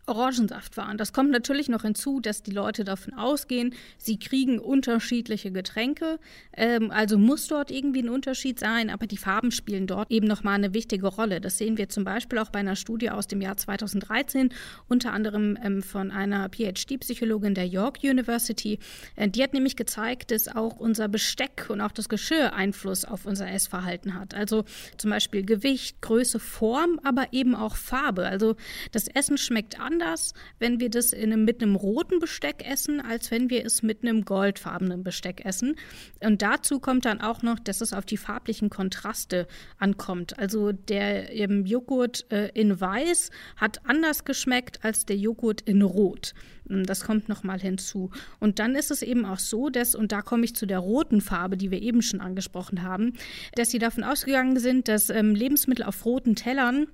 Orangensaft 0.07 0.77
waren. 0.77 0.97
Das 0.97 1.13
kommt 1.13 1.31
natürlich 1.31 1.69
noch 1.69 1.81
hinzu, 1.81 2.19
dass 2.19 2.43
die 2.43 2.51
Leute 2.51 2.83
davon 2.83 3.13
ausgehen, 3.13 3.73
sie 3.97 4.19
kriegen 4.19 4.59
unterschiedliche 4.59 5.51
Getränke. 5.51 6.19
Ähm, 6.53 6.91
also 6.91 7.17
muss 7.17 7.47
dort 7.47 7.71
irgendwie 7.71 8.03
ein 8.03 8.09
Unterschied 8.09 8.59
sein, 8.59 8.89
aber 8.89 9.07
die 9.07 9.17
Farben 9.17 9.51
spielen 9.51 9.87
dort 9.87 10.11
eben 10.11 10.27
nochmal 10.27 10.55
eine 10.55 10.73
wichtige 10.73 11.07
Rolle. 11.07 11.41
Das 11.41 11.57
sehen 11.57 11.77
wir 11.77 11.89
zum 11.89 12.03
Beispiel 12.03 12.39
auch 12.39 12.49
bei 12.49 12.59
einer 12.59 12.75
Studie 12.75 13.09
aus 13.09 13.27
dem 13.27 13.41
Jahr 13.41 13.57
2013, 13.57 14.49
unter 14.87 15.11
anderem 15.11 15.57
ähm, 15.63 15.81
von 15.81 16.11
einer 16.11 16.49
PhD-Psychologin 16.49 17.55
der 17.55 17.67
York 17.67 17.99
University. 18.03 18.79
Äh, 19.15 19.29
die 19.29 19.41
hat 19.41 19.53
nämlich 19.53 19.75
gezeigt, 19.75 20.31
dass 20.31 20.47
auch 20.47 20.77
unser 20.77 21.07
Besteck 21.07 21.67
und 21.69 21.81
auch 21.81 21.91
das 21.91 22.09
Geschirr 22.09 22.53
Einfluss 22.53 23.05
auf 23.05 23.25
unser 23.25 23.49
Essverhalten 23.49 24.13
hat. 24.13 24.35
Also 24.35 24.65
zum 24.97 25.09
Beispiel 25.09 25.43
Gewicht, 25.43 26.01
Größe, 26.01 26.39
Form, 26.39 26.99
aber 27.03 27.27
eben 27.31 27.55
auch 27.55 27.75
Farbe. 27.75 28.27
Also 28.27 28.55
das 28.91 29.07
Essen 29.07 29.37
schmeckt 29.37 29.79
an 29.79 29.94
anders, 29.95 30.33
wenn 30.59 30.79
wir 30.79 30.89
das 30.89 31.13
einem, 31.13 31.45
mit 31.45 31.61
einem 31.61 31.75
roten 31.75 32.19
Besteck 32.19 32.69
essen, 32.69 32.99
als 32.99 33.31
wenn 33.31 33.49
wir 33.49 33.65
es 33.65 33.81
mit 33.81 34.03
einem 34.03 34.25
goldfarbenen 34.25 35.03
Besteck 35.03 35.45
essen. 35.45 35.75
Und 36.21 36.41
dazu 36.41 36.79
kommt 36.79 37.05
dann 37.05 37.21
auch 37.21 37.41
noch, 37.41 37.59
dass 37.59 37.81
es 37.81 37.93
auf 37.93 38.05
die 38.05 38.17
farblichen 38.17 38.69
Kontraste 38.69 39.47
ankommt. 39.77 40.37
Also 40.37 40.73
der 40.73 41.33
Joghurt 41.35 42.29
äh, 42.29 42.49
in 42.53 42.79
Weiß 42.79 43.31
hat 43.55 43.79
anders 43.85 44.25
geschmeckt 44.25 44.83
als 44.83 45.05
der 45.05 45.17
Joghurt 45.17 45.61
in 45.61 45.81
Rot. 45.81 46.33
Das 46.65 47.05
kommt 47.05 47.29
nochmal 47.29 47.59
hinzu. 47.59 48.09
Und 48.39 48.57
dann 48.59 48.75
ist 48.75 48.89
es 48.89 49.01
eben 49.01 49.25
auch 49.25 49.39
so, 49.39 49.69
dass, 49.69 49.93
und 49.93 50.11
da 50.11 50.21
komme 50.21 50.45
ich 50.45 50.55
zu 50.55 50.65
der 50.65 50.79
roten 50.79 51.21
Farbe, 51.21 51.57
die 51.57 51.69
wir 51.69 51.81
eben 51.81 52.01
schon 52.01 52.21
angesprochen 52.21 52.81
haben, 52.81 53.13
dass 53.53 53.69
sie 53.69 53.79
davon 53.79 54.03
ausgegangen 54.03 54.57
sind, 54.59 54.87
dass 54.87 55.09
ähm, 55.09 55.35
Lebensmittel 55.35 55.85
auf 55.85 56.03
roten 56.05 56.35
Tellern 56.35 56.87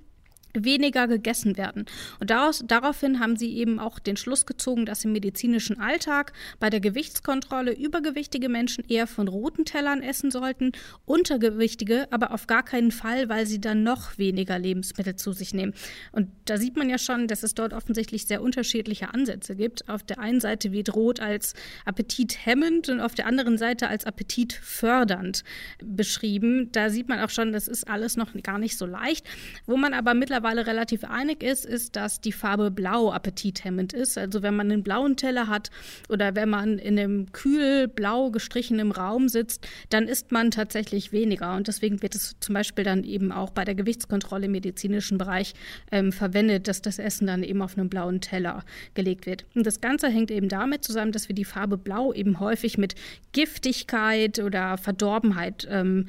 weniger 0.54 1.08
gegessen 1.08 1.58
werden. 1.58 1.86
Und 2.20 2.30
daraus, 2.30 2.64
daraufhin 2.68 3.20
haben 3.20 3.38
sie 3.38 3.56
eben 3.58 3.80
auch 3.80 4.00
den 4.00 4.18
Schluss 4.18 4.46
gezogen, 4.46 4.86
dass 4.86 5.06
im 5.06 5.14
medizinischen 5.14 5.80
Alltag 5.80 6.34
bei 6.60 6.70
der 6.70 6.80
Gewichtskontrolle 6.80 7.74
übergewichtige 7.74 8.50
Menschen 8.50 8.84
eher 8.88 9.08
von 9.08 9.28
roten 9.28 9.66
Tellern 9.66 10.02
essen 10.02 10.32
sollten, 10.32 10.72
untergewichtige 11.06 12.08
aber 12.12 12.32
auf 12.32 12.48
gar 12.48 12.64
keinen 12.64 12.92
Fall, 12.92 13.30
weil 13.30 13.46
sie 13.46 13.62
dann 13.62 13.84
noch 13.84 14.18
weniger 14.18 14.60
Lebensmittel 14.60 15.16
zu 15.16 15.32
sich 15.32 15.54
nehmen. 15.54 15.74
Und 16.12 16.30
da 16.46 16.58
sieht 16.58 16.76
man 16.76 16.90
ja 16.90 16.98
schon, 16.98 17.28
dass 17.28 17.44
es 17.44 17.56
dort 17.56 17.74
offensichtlich 17.74 18.26
sehr 18.26 18.42
unterschiedliche 18.42 19.14
Ansätze 19.14 19.56
gibt. 19.56 19.88
Auf 19.90 20.04
der 20.04 20.20
einen 20.20 20.40
Seite 20.40 20.72
wird 20.72 20.94
Rot 20.96 21.20
als 21.20 21.54
appetithemmend 21.86 22.90
und 22.90 23.00
auf 23.00 23.16
der 23.16 23.28
anderen 23.28 23.58
Seite 23.58 23.88
als 23.88 24.06
appetitfördernd 24.06 25.44
beschrieben. 25.84 26.72
Da 26.72 26.90
sieht 26.90 27.10
man 27.10 27.20
auch 27.20 27.30
schon, 27.30 27.52
das 27.52 27.68
ist 27.68 27.88
alles 27.88 28.18
noch 28.18 28.34
gar 28.44 28.60
nicht 28.60 28.78
so 28.78 28.86
leicht. 28.86 29.26
Wo 29.66 29.78
man 29.78 29.94
aber 29.94 30.14
mittlerweile 30.14 30.41
mittlerweile 30.42 30.66
relativ 30.66 31.04
einig 31.04 31.44
ist, 31.44 31.66
ist, 31.66 31.96
dass 31.96 32.20
die 32.20 32.32
Farbe 32.32 32.72
Blau 32.72 33.12
appetithemmend 33.12 33.94
ist. 33.94 34.18
Also 34.18 34.42
wenn 34.42 34.56
man 34.56 34.72
einen 34.72 34.84
blauen 34.84 35.16
Teller 35.16 35.48
hat 35.48 35.70
oder 36.10 36.36
wenn 36.36 36.50
man 36.50 36.80
in 36.80 36.98
einem 36.98 37.32
kühl 37.32 37.88
blau 37.88 38.32
gestrichenen 38.32 38.92
Raum 38.92 39.30
sitzt, 39.30 39.68
dann 39.90 40.08
isst 40.08 40.32
man 40.32 40.50
tatsächlich 40.50 41.12
weniger. 41.12 41.56
Und 41.56 41.68
deswegen 41.68 42.02
wird 42.02 42.16
es 42.16 42.36
zum 42.40 42.54
Beispiel 42.54 42.84
dann 42.84 43.04
eben 43.04 43.32
auch 43.32 43.52
bei 43.52 43.66
der 43.66 43.76
Gewichtskontrolle 43.76 44.46
im 44.46 44.52
medizinischen 44.52 45.18
Bereich 45.18 45.54
ähm, 45.92 46.12
verwendet, 46.12 46.68
dass 46.68 46.82
das 46.82 46.98
Essen 46.98 47.28
dann 47.28 47.44
eben 47.44 47.62
auf 47.62 47.78
einem 47.78 47.90
blauen 47.90 48.22
Teller 48.22 48.64
gelegt 48.96 49.28
wird. 49.28 49.46
Und 49.54 49.66
das 49.66 49.80
Ganze 49.80 50.10
hängt 50.10 50.32
eben 50.32 50.50
damit 50.50 50.84
zusammen, 50.84 51.12
dass 51.12 51.28
wir 51.28 51.36
die 51.36 51.46
Farbe 51.46 51.78
Blau 51.78 52.14
eben 52.14 52.40
häufig 52.40 52.78
mit 52.78 52.96
Giftigkeit 53.32 54.40
oder 54.40 54.78
Verdorbenheit 54.78 55.68
ähm, 55.70 56.08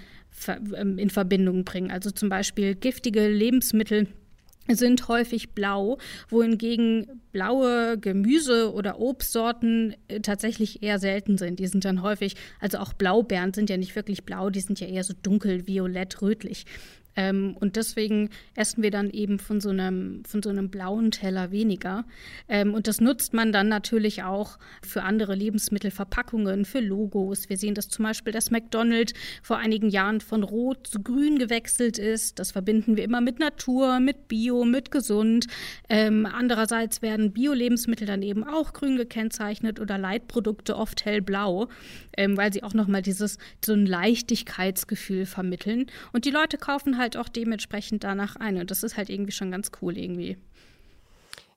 ähm 0.75 0.99
in 0.99 1.11
Verbindung 1.11 1.65
bringen. 1.65 1.91
Also 1.91 2.11
zum 2.11 2.29
Beispiel 2.31 2.75
giftige 2.75 3.29
Lebensmittel 3.29 4.07
sind 4.69 5.09
häufig 5.09 5.51
blau, 5.51 5.99
wohingegen 6.29 7.21
blaue 7.33 7.99
Gemüse- 7.99 8.73
oder 8.73 9.01
Obstsorten 9.01 9.95
äh, 10.09 10.21
tatsächlich 10.21 10.83
eher 10.83 10.99
selten 10.99 11.39
sind. 11.39 11.59
Die 11.59 11.67
sind 11.67 11.85
dann 11.85 12.03
häufig, 12.03 12.37
also 12.61 12.79
auch 12.79 12.93
Blaubeeren 12.93 13.53
sind 13.53 13.71
ja 13.71 13.77
nicht 13.77 13.97
wirklich 13.97 14.25
blau, 14.25 14.51
die 14.51 14.61
sind 14.61 14.81
ja 14.81 14.87
eher 14.87 15.05
so 15.05 15.15
dunkel, 15.23 15.67
violett, 15.67 16.23
rötlich. 16.23 16.65
Ähm, 17.17 17.57
und 17.59 17.77
deswegen 17.77 18.31
essen 18.55 18.83
wir 18.83 18.91
dann 18.91 19.11
eben 19.11 19.39
von 19.39 19.61
so 19.61 19.71
einem, 19.71 20.25
von 20.25 20.43
so 20.43 20.51
einem 20.51 20.71
blauen 20.71 21.11
Teller 21.11 21.51
weniger. 21.51 22.05
Ähm, 22.49 22.75
und 22.75 22.89
das 22.89 23.01
nutzt 23.01 23.35
man 23.35 23.53
dann 23.53 23.69
natürlich 23.69 24.23
auch 24.23 24.59
für 24.83 25.03
andere 25.03 25.35
Lebensmittelverpackungen, 25.35 26.65
für 26.65 26.81
Logos. 26.81 27.49
Wir 27.49 27.57
sehen 27.57 27.75
das 27.75 27.89
zum 27.89 28.05
Beispiel, 28.05 28.33
dass 28.33 28.51
McDonald's 28.51 29.13
vor 29.43 29.59
einigen 29.59 29.91
Jahren 29.91 30.21
von 30.21 30.43
rot 30.43 30.87
zu 30.87 31.03
grün 31.03 31.39
gewechselt 31.39 31.99
ist. 31.99 32.39
Das 32.39 32.53
verbinden 32.53 32.97
wir 32.97 33.05
immer 33.05 33.21
mit 33.21 33.39
Natur, 33.39 34.01
mit 34.01 34.29
Bio, 34.29 34.65
mit 34.65 34.91
gesund. 34.91 35.47
Ähm, 35.89 36.27
andererseits 36.27 37.03
werden 37.03 37.33
Bio-Lebensmittel 37.33 38.07
dann 38.07 38.23
eben 38.23 38.45
auch 38.45 38.73
grün 38.73 38.97
gekennzeichnet 38.97 39.81
oder 39.81 39.99
Leitprodukte 39.99 40.77
oft 40.77 41.05
hellblau, 41.05 41.69
ähm, 42.17 42.37
weil 42.37 42.53
sie 42.53 42.63
auch 42.63 42.75
nochmal 42.75 43.03
dieses 43.03 43.39
so 43.65 43.73
ein 43.75 43.87
Leichtigkeitsgefühl 43.87 45.27
vermitteln. 45.27 45.87
Und 46.13 46.25
die 46.25 46.31
Leute 46.31 46.59
kaufen 46.59 46.99
halt 46.99 47.02
auch 47.17 47.29
dementsprechend 47.29 48.05
danach 48.05 48.37
ein. 48.37 48.59
Und 48.59 48.71
das 48.71 48.83
ist 48.83 48.97
halt 48.97 49.11
irgendwie 49.11 49.33
schon 49.33 49.51
ganz 49.51 49.71
cool 49.81 49.97
irgendwie. 49.97 50.37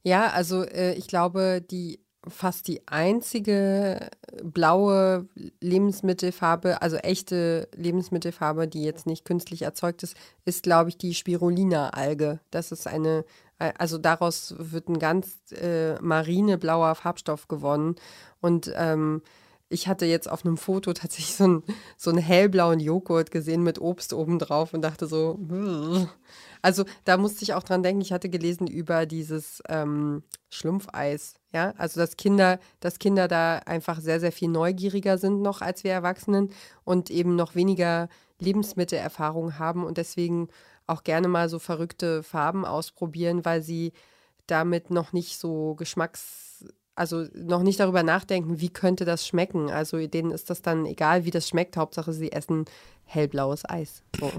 Ja, 0.03 0.27
also 0.27 0.63
äh, 0.63 0.93
ich 0.93 1.07
glaube, 1.07 1.61
die 1.61 1.99
fast 2.27 2.67
die 2.67 2.87
einzige 2.87 4.09
blaue 4.43 5.27
Lebensmittelfarbe, 5.61 6.81
also 6.81 6.97
echte 6.97 7.67
Lebensmittelfarbe, 7.75 8.67
die 8.67 8.83
jetzt 8.83 9.05
nicht 9.05 9.25
künstlich 9.25 9.61
erzeugt 9.61 10.03
ist, 10.03 10.15
ist, 10.43 10.63
glaube 10.63 10.89
ich, 10.89 10.97
die 10.97 11.13
Spirulina-Alge. 11.13 12.39
Das 12.51 12.71
ist 12.71 12.87
eine, 12.87 13.25
äh, 13.59 13.73
also 13.77 13.97
daraus 13.97 14.55
wird 14.57 14.89
ein 14.89 14.99
ganz 14.99 15.37
äh, 15.51 15.99
marineblauer 16.01 16.95
Farbstoff 16.95 17.47
gewonnen. 17.47 17.95
Und 18.41 18.71
ähm, 18.75 19.21
ich 19.75 19.87
hatte 19.87 20.05
jetzt 20.05 20.29
auf 20.29 20.43
einem 20.43 20.57
Foto 20.57 20.93
tatsächlich 20.93 21.35
so 21.35 21.43
einen, 21.43 21.63
so 21.97 22.09
einen 22.09 22.19
hellblauen 22.19 22.79
Joghurt 22.79 23.29
gesehen 23.29 23.61
mit 23.61 23.79
Obst 23.79 24.13
obendrauf 24.13 24.73
und 24.73 24.81
dachte 24.81 25.05
so, 25.05 25.37
also 26.61 26.85
da 27.03 27.17
musste 27.17 27.43
ich 27.43 27.53
auch 27.53 27.61
dran 27.61 27.83
denken, 27.83 28.01
ich 28.01 28.11
hatte 28.11 28.29
gelesen 28.29 28.65
über 28.65 29.05
dieses 29.05 29.61
ähm, 29.69 30.23
Schlumpfeis, 30.49 31.35
ja, 31.53 31.73
also 31.77 31.99
dass 31.99 32.17
Kinder, 32.17 32.59
dass 32.79 32.97
Kinder 32.97 33.27
da 33.27 33.57
einfach 33.59 33.99
sehr, 33.99 34.19
sehr 34.19 34.31
viel 34.31 34.49
neugieriger 34.49 35.17
sind 35.17 35.41
noch 35.41 35.61
als 35.61 35.83
wir 35.83 35.91
Erwachsenen 35.91 36.49
und 36.85 37.11
eben 37.11 37.35
noch 37.35 37.53
weniger 37.53 38.09
Lebensmittelerfahrung 38.39 39.59
haben 39.59 39.83
und 39.83 39.97
deswegen 39.97 40.47
auch 40.87 41.03
gerne 41.03 41.27
mal 41.27 41.49
so 41.49 41.59
verrückte 41.59 42.23
Farben 42.23 42.65
ausprobieren, 42.65 43.43
weil 43.43 43.61
sie 43.61 43.91
damit 44.47 44.89
noch 44.89 45.13
nicht 45.13 45.39
so 45.39 45.75
geschmacks 45.75 46.44
also 46.95 47.25
noch 47.33 47.61
nicht 47.61 47.79
darüber 47.79 48.03
nachdenken, 48.03 48.59
wie 48.61 48.69
könnte 48.69 49.05
das 49.05 49.27
schmecken. 49.27 49.69
Also 49.69 50.05
denen 50.07 50.31
ist 50.31 50.49
das 50.49 50.61
dann 50.61 50.85
egal, 50.85 51.25
wie 51.25 51.31
das 51.31 51.49
schmeckt. 51.49 51.77
Hauptsache, 51.77 52.13
sie 52.13 52.31
essen 52.31 52.65
hellblaues 53.05 53.67
Eis. 53.69 54.01
So. 54.19 54.31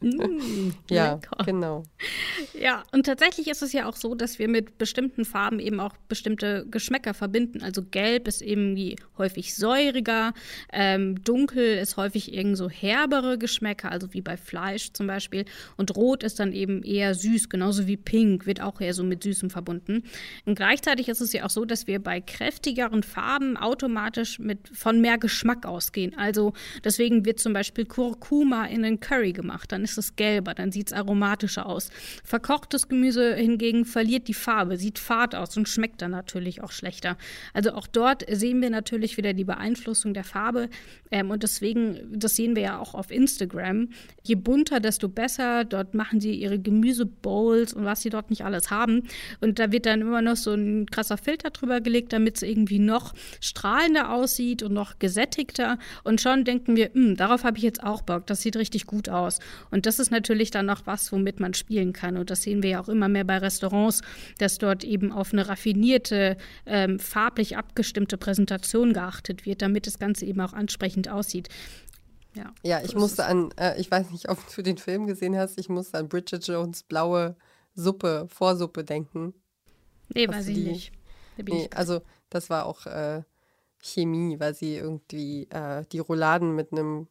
Mm, 0.00 0.72
ja, 0.90 1.14
lecker. 1.14 1.44
genau. 1.44 1.82
Ja, 2.58 2.82
und 2.92 3.06
tatsächlich 3.06 3.48
ist 3.48 3.62
es 3.62 3.72
ja 3.72 3.86
auch 3.88 3.96
so, 3.96 4.14
dass 4.14 4.38
wir 4.38 4.48
mit 4.48 4.76
bestimmten 4.76 5.24
Farben 5.24 5.58
eben 5.58 5.80
auch 5.80 5.94
bestimmte 6.08 6.66
Geschmäcker 6.70 7.14
verbinden. 7.14 7.62
Also 7.62 7.82
gelb 7.82 8.28
ist 8.28 8.42
irgendwie 8.42 8.96
häufig 9.16 9.54
säuriger, 9.54 10.34
ähm, 10.72 11.22
dunkel 11.24 11.78
ist 11.78 11.96
häufig 11.96 12.34
irgend 12.34 12.58
so 12.58 12.68
herbere 12.68 13.38
Geschmäcker, 13.38 13.90
also 13.90 14.12
wie 14.12 14.20
bei 14.20 14.36
Fleisch 14.36 14.92
zum 14.92 15.06
Beispiel. 15.06 15.46
Und 15.78 15.96
rot 15.96 16.22
ist 16.22 16.40
dann 16.40 16.52
eben 16.52 16.82
eher 16.82 17.14
süß, 17.14 17.48
genauso 17.48 17.86
wie 17.86 17.96
pink 17.96 18.46
wird 18.46 18.60
auch 18.60 18.80
eher 18.80 18.92
so 18.92 19.02
mit 19.02 19.22
Süßem 19.22 19.48
verbunden. 19.48 20.02
Und 20.44 20.56
gleichzeitig 20.56 21.08
ist 21.08 21.22
es 21.22 21.32
ja 21.32 21.44
auch 21.44 21.50
so, 21.50 21.64
dass 21.64 21.86
wir 21.86 22.02
bei 22.02 22.20
kräftigeren 22.20 23.02
Farben 23.02 23.56
automatisch 23.56 24.38
mit, 24.38 24.68
von 24.72 25.00
mehr 25.00 25.16
Geschmack 25.16 25.64
ausgehen. 25.64 26.16
Also 26.18 26.52
deswegen 26.84 27.24
wird 27.24 27.40
zum 27.40 27.54
Beispiel 27.54 27.86
Kurkuma 27.86 28.66
in 28.66 28.84
einen 28.84 29.00
Curry 29.00 29.32
gemacht. 29.32 29.72
Dann 29.72 29.85
ist 29.86 29.98
es 29.98 30.16
gelber, 30.16 30.54
dann 30.54 30.72
sieht 30.72 30.88
es 30.88 30.92
aromatischer 30.92 31.66
aus. 31.66 31.90
Verkochtes 32.24 32.88
Gemüse 32.88 33.34
hingegen 33.34 33.84
verliert 33.84 34.28
die 34.28 34.34
Farbe, 34.34 34.76
sieht 34.76 34.98
fad 34.98 35.34
aus 35.34 35.56
und 35.56 35.68
schmeckt 35.68 36.02
dann 36.02 36.10
natürlich 36.10 36.62
auch 36.62 36.72
schlechter. 36.72 37.16
Also 37.54 37.72
auch 37.72 37.86
dort 37.86 38.24
sehen 38.28 38.60
wir 38.60 38.70
natürlich 38.70 39.16
wieder 39.16 39.32
die 39.32 39.44
Beeinflussung 39.44 40.12
der 40.14 40.24
Farbe 40.24 40.68
ähm, 41.10 41.30
und 41.30 41.42
deswegen, 41.42 41.98
das 42.10 42.36
sehen 42.36 42.56
wir 42.56 42.62
ja 42.62 42.78
auch 42.78 42.94
auf 42.94 43.10
Instagram. 43.10 43.88
Je 44.22 44.34
bunter, 44.34 44.80
desto 44.80 45.08
besser. 45.08 45.64
Dort 45.64 45.94
machen 45.94 46.20
sie 46.20 46.34
ihre 46.34 46.58
Gemüsebowls 46.58 47.72
und 47.74 47.84
was 47.84 48.02
sie 48.02 48.10
dort 48.10 48.30
nicht 48.30 48.44
alles 48.44 48.70
haben. 48.70 49.04
Und 49.40 49.58
da 49.58 49.72
wird 49.72 49.86
dann 49.86 50.00
immer 50.00 50.22
noch 50.22 50.36
so 50.36 50.52
ein 50.52 50.86
krasser 50.86 51.18
Filter 51.18 51.50
drüber 51.50 51.80
gelegt, 51.80 52.12
damit 52.12 52.36
es 52.36 52.42
irgendwie 52.42 52.78
noch 52.78 53.14
strahlender 53.40 54.12
aussieht 54.12 54.62
und 54.62 54.72
noch 54.72 54.98
gesättigter. 54.98 55.78
Und 56.04 56.20
schon 56.20 56.44
denken 56.44 56.76
wir, 56.76 56.90
hm, 56.92 57.16
darauf 57.16 57.44
habe 57.44 57.58
ich 57.58 57.64
jetzt 57.64 57.82
auch 57.82 58.02
Bock. 58.02 58.26
Das 58.26 58.42
sieht 58.42 58.56
richtig 58.56 58.86
gut 58.86 59.08
aus. 59.08 59.38
Und 59.70 59.75
das 59.84 59.98
ist 59.98 60.10
natürlich 60.10 60.50
dann 60.50 60.66
noch 60.66 60.86
was, 60.86 61.12
womit 61.12 61.40
man 61.40 61.52
spielen 61.52 61.92
kann. 61.92 62.16
Und 62.16 62.30
das 62.30 62.42
sehen 62.42 62.62
wir 62.62 62.70
ja 62.70 62.80
auch 62.80 62.88
immer 62.88 63.08
mehr 63.08 63.24
bei 63.24 63.36
Restaurants, 63.36 64.00
dass 64.38 64.56
dort 64.56 64.84
eben 64.84 65.12
auf 65.12 65.32
eine 65.32 65.48
raffinierte, 65.48 66.38
ähm, 66.64 66.98
farblich 66.98 67.58
abgestimmte 67.58 68.16
Präsentation 68.16 68.94
geachtet 68.94 69.44
wird, 69.44 69.60
damit 69.60 69.86
das 69.86 69.98
Ganze 69.98 70.24
eben 70.24 70.40
auch 70.40 70.54
ansprechend 70.54 71.10
aussieht. 71.10 71.48
Ja, 72.34 72.52
ja 72.62 72.80
ich 72.82 72.94
musste 72.94 73.26
an, 73.26 73.50
äh, 73.58 73.78
ich 73.80 73.90
weiß 73.90 74.10
nicht, 74.10 74.28
ob 74.28 74.38
du 74.54 74.62
den 74.62 74.78
Film 74.78 75.06
gesehen 75.06 75.36
hast, 75.36 75.58
ich 75.58 75.68
musste 75.68 75.98
an 75.98 76.08
Bridget 76.08 76.46
Jones 76.46 76.82
blaue 76.84 77.36
Suppe, 77.74 78.26
Vorsuppe 78.28 78.84
denken. 78.84 79.34
Nee, 80.14 80.28
weiß 80.28 80.48
ich 80.48 80.58
nicht. 80.58 80.92
Nee, 81.36 81.68
also 81.74 82.00
das 82.30 82.48
war 82.48 82.66
auch 82.66 82.86
äh, 82.86 83.22
Chemie, 83.80 84.38
weil 84.40 84.54
sie 84.54 84.76
irgendwie 84.76 85.48
äh, 85.50 85.84
die 85.92 85.98
Rouladen 85.98 86.54
mit 86.54 86.72
einem 86.72 87.08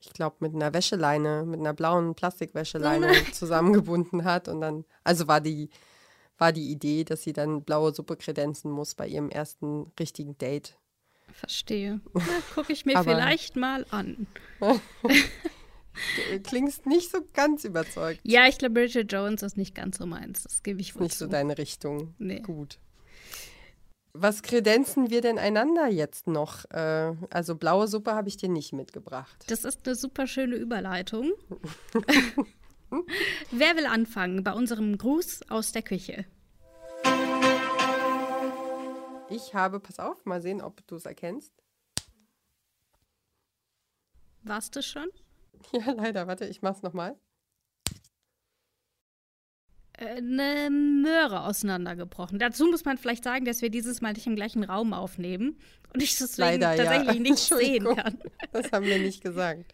ich 0.00 0.12
glaube, 0.12 0.36
mit 0.40 0.54
einer 0.54 0.72
Wäscheleine, 0.74 1.44
mit 1.46 1.60
einer 1.60 1.74
blauen 1.74 2.14
Plastikwäscheleine 2.14 3.10
oh 3.10 3.30
zusammengebunden 3.32 4.24
hat. 4.24 4.48
Und 4.48 4.60
dann, 4.60 4.84
also 5.04 5.26
war 5.26 5.40
die, 5.40 5.70
war 6.38 6.52
die 6.52 6.70
Idee, 6.70 7.04
dass 7.04 7.22
sie 7.22 7.32
dann 7.32 7.62
blaue 7.62 7.94
Suppe 7.94 8.16
kredenzen 8.16 8.70
muss 8.70 8.94
bei 8.94 9.06
ihrem 9.06 9.30
ersten 9.30 9.92
richtigen 9.98 10.36
Date. 10.38 10.78
Verstehe. 11.32 12.00
Gucke 12.54 12.72
ich 12.72 12.86
mir 12.86 13.02
vielleicht 13.02 13.56
mal 13.56 13.84
an. 13.90 14.26
Du 14.60 16.40
klingst 16.42 16.86
nicht 16.86 17.10
so 17.10 17.18
ganz 17.34 17.64
überzeugt. 17.64 18.20
Ja, 18.22 18.46
ich 18.46 18.58
glaube, 18.58 18.74
Bridget 18.74 19.10
Jones 19.10 19.42
ist 19.42 19.56
nicht 19.56 19.74
ganz 19.74 19.98
so 19.98 20.06
meins. 20.06 20.44
Das 20.44 20.62
gebe 20.62 20.80
ich 20.80 20.94
wohl 20.94 21.02
Nicht 21.02 21.18
zu. 21.18 21.24
so 21.24 21.30
deine 21.30 21.58
Richtung. 21.58 22.14
Nee. 22.18 22.40
Gut. 22.40 22.78
Was 24.18 24.42
kredenzen 24.42 25.10
wir 25.10 25.20
denn 25.20 25.38
einander 25.38 25.88
jetzt 25.88 26.26
noch? 26.26 26.64
Äh, 26.70 27.14
also 27.28 27.54
blaue 27.54 27.86
Suppe 27.86 28.14
habe 28.14 28.28
ich 28.28 28.38
dir 28.38 28.48
nicht 28.48 28.72
mitgebracht. 28.72 29.44
Das 29.48 29.64
ist 29.64 29.86
eine 29.86 29.94
super 29.94 30.26
schöne 30.26 30.56
Überleitung. 30.56 31.32
Wer 33.50 33.76
will 33.76 33.84
anfangen 33.84 34.42
bei 34.42 34.52
unserem 34.52 34.96
Gruß 34.96 35.50
aus 35.50 35.72
der 35.72 35.82
Küche? 35.82 36.24
Ich 39.28 39.54
habe, 39.54 39.80
pass 39.80 39.98
auf, 39.98 40.24
mal 40.24 40.40
sehen, 40.40 40.62
ob 40.62 40.86
du 40.86 40.96
es 40.96 41.04
erkennst. 41.04 41.52
Warst 44.42 44.76
du 44.76 44.82
schon? 44.82 45.08
Ja, 45.72 45.90
leider. 45.90 46.26
Warte, 46.26 46.44
ich 46.44 46.62
mach's 46.62 46.82
nochmal 46.82 47.16
eine 49.98 50.70
Möhre 50.70 51.44
auseinandergebrochen. 51.44 52.38
Dazu 52.38 52.66
muss 52.66 52.84
man 52.84 52.98
vielleicht 52.98 53.24
sagen, 53.24 53.44
dass 53.44 53.62
wir 53.62 53.70
dieses 53.70 54.00
Mal 54.00 54.12
nicht 54.12 54.26
im 54.26 54.36
gleichen 54.36 54.64
Raum 54.64 54.92
aufnehmen 54.92 55.58
und 55.94 56.02
ich 56.02 56.18
das 56.18 56.36
Leider, 56.36 56.76
tatsächlich 56.76 57.16
ja. 57.16 57.20
nicht 57.22 57.38
sehen 57.58 57.84
kann. 57.84 58.18
Das 58.52 58.72
haben 58.72 58.84
wir 58.84 58.98
nicht 58.98 59.22
gesagt. 59.22 59.72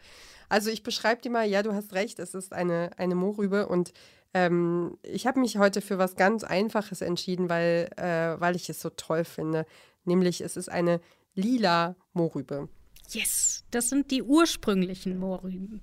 Also 0.48 0.70
ich 0.70 0.82
beschreibe 0.82 1.22
dir 1.22 1.30
mal, 1.30 1.48
ja, 1.48 1.62
du 1.62 1.72
hast 1.72 1.94
recht, 1.94 2.18
es 2.18 2.34
ist 2.34 2.52
eine, 2.52 2.90
eine 2.98 3.14
Mohrrübe 3.14 3.66
und 3.68 3.92
ähm, 4.34 4.98
ich 5.02 5.26
habe 5.26 5.40
mich 5.40 5.58
heute 5.58 5.80
für 5.80 5.98
was 5.98 6.14
ganz 6.16 6.44
Einfaches 6.44 7.00
entschieden, 7.00 7.48
weil, 7.48 7.90
äh, 7.96 8.40
weil 8.40 8.56
ich 8.56 8.68
es 8.68 8.80
so 8.80 8.90
toll 8.90 9.24
finde. 9.24 9.66
Nämlich 10.04 10.40
es 10.40 10.56
ist 10.56 10.68
eine 10.68 11.00
lila 11.34 11.96
Mohrrübe. 12.12 12.68
Yes, 13.10 13.64
das 13.70 13.88
sind 13.88 14.10
die 14.10 14.22
ursprünglichen 14.22 15.18
Mohrrüben. 15.18 15.82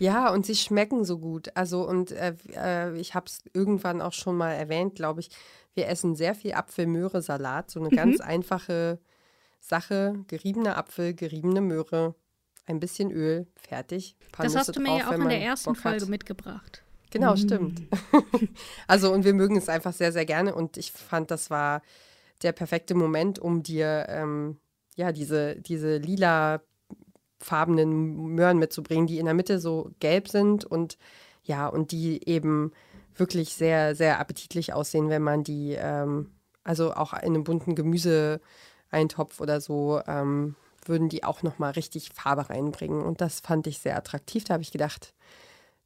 Ja, 0.00 0.32
und 0.32 0.46
sie 0.46 0.56
schmecken 0.56 1.04
so 1.04 1.18
gut. 1.18 1.50
Also, 1.54 1.86
und 1.86 2.10
äh, 2.10 2.34
äh 2.56 2.98
ich 2.98 3.14
habe 3.14 3.26
es 3.26 3.42
irgendwann 3.52 4.00
auch 4.00 4.14
schon 4.14 4.36
mal 4.36 4.52
erwähnt, 4.52 4.94
glaube 4.94 5.20
ich. 5.20 5.30
Wir 5.74 5.88
essen 5.88 6.16
sehr 6.16 6.34
viel 6.34 6.54
Apfel-Möhre-Salat. 6.54 7.70
So 7.70 7.80
eine 7.80 7.90
mhm. 7.90 7.96
ganz 7.96 8.20
einfache 8.20 8.98
Sache. 9.60 10.24
Geriebener 10.26 10.78
Apfel, 10.78 11.12
geriebene 11.12 11.60
Möhre, 11.60 12.14
ein 12.64 12.80
bisschen 12.80 13.10
Öl, 13.10 13.46
fertig. 13.56 14.16
das 14.38 14.56
hast 14.56 14.74
du 14.74 14.80
mir 14.80 14.88
drauf, 14.88 14.98
ja 14.98 15.08
auch 15.08 15.12
in 15.12 15.28
der 15.28 15.42
ersten 15.42 15.74
Folge 15.74 16.06
mitgebracht. 16.06 16.82
Genau, 17.10 17.34
mm. 17.34 17.36
stimmt. 17.36 17.82
also, 18.86 19.12
und 19.12 19.24
wir 19.24 19.34
mögen 19.34 19.56
es 19.56 19.68
einfach 19.68 19.92
sehr, 19.92 20.12
sehr 20.12 20.24
gerne. 20.24 20.54
Und 20.54 20.76
ich 20.76 20.92
fand, 20.92 21.30
das 21.30 21.50
war 21.50 21.82
der 22.42 22.52
perfekte 22.52 22.94
Moment, 22.94 23.38
um 23.38 23.62
dir 23.62 24.06
ähm, 24.08 24.58
ja 24.96 25.12
diese, 25.12 25.56
diese 25.56 25.98
lila 25.98 26.62
farbenen 27.40 28.34
Möhren 28.34 28.58
mitzubringen, 28.58 29.06
die 29.06 29.18
in 29.18 29.24
der 29.26 29.34
Mitte 29.34 29.58
so 29.58 29.90
gelb 30.00 30.28
sind 30.28 30.64
und 30.64 30.98
ja, 31.42 31.66
und 31.68 31.90
die 31.92 32.28
eben 32.28 32.72
wirklich 33.16 33.54
sehr, 33.54 33.94
sehr 33.94 34.20
appetitlich 34.20 34.72
aussehen, 34.72 35.08
wenn 35.08 35.22
man 35.22 35.42
die, 35.44 35.72
ähm, 35.78 36.30
also 36.64 36.92
auch 36.94 37.12
in 37.14 37.34
einem 37.34 37.44
bunten 37.44 37.74
Gemüseeintopf 37.74 39.40
oder 39.40 39.60
so, 39.60 40.00
ähm, 40.06 40.54
würden 40.86 41.08
die 41.08 41.24
auch 41.24 41.42
nochmal 41.42 41.72
richtig 41.72 42.10
Farbe 42.14 42.48
reinbringen. 42.50 43.02
Und 43.02 43.20
das 43.20 43.40
fand 43.40 43.66
ich 43.66 43.78
sehr 43.78 43.96
attraktiv. 43.96 44.44
Da 44.44 44.54
habe 44.54 44.62
ich 44.62 44.72
gedacht, 44.72 45.14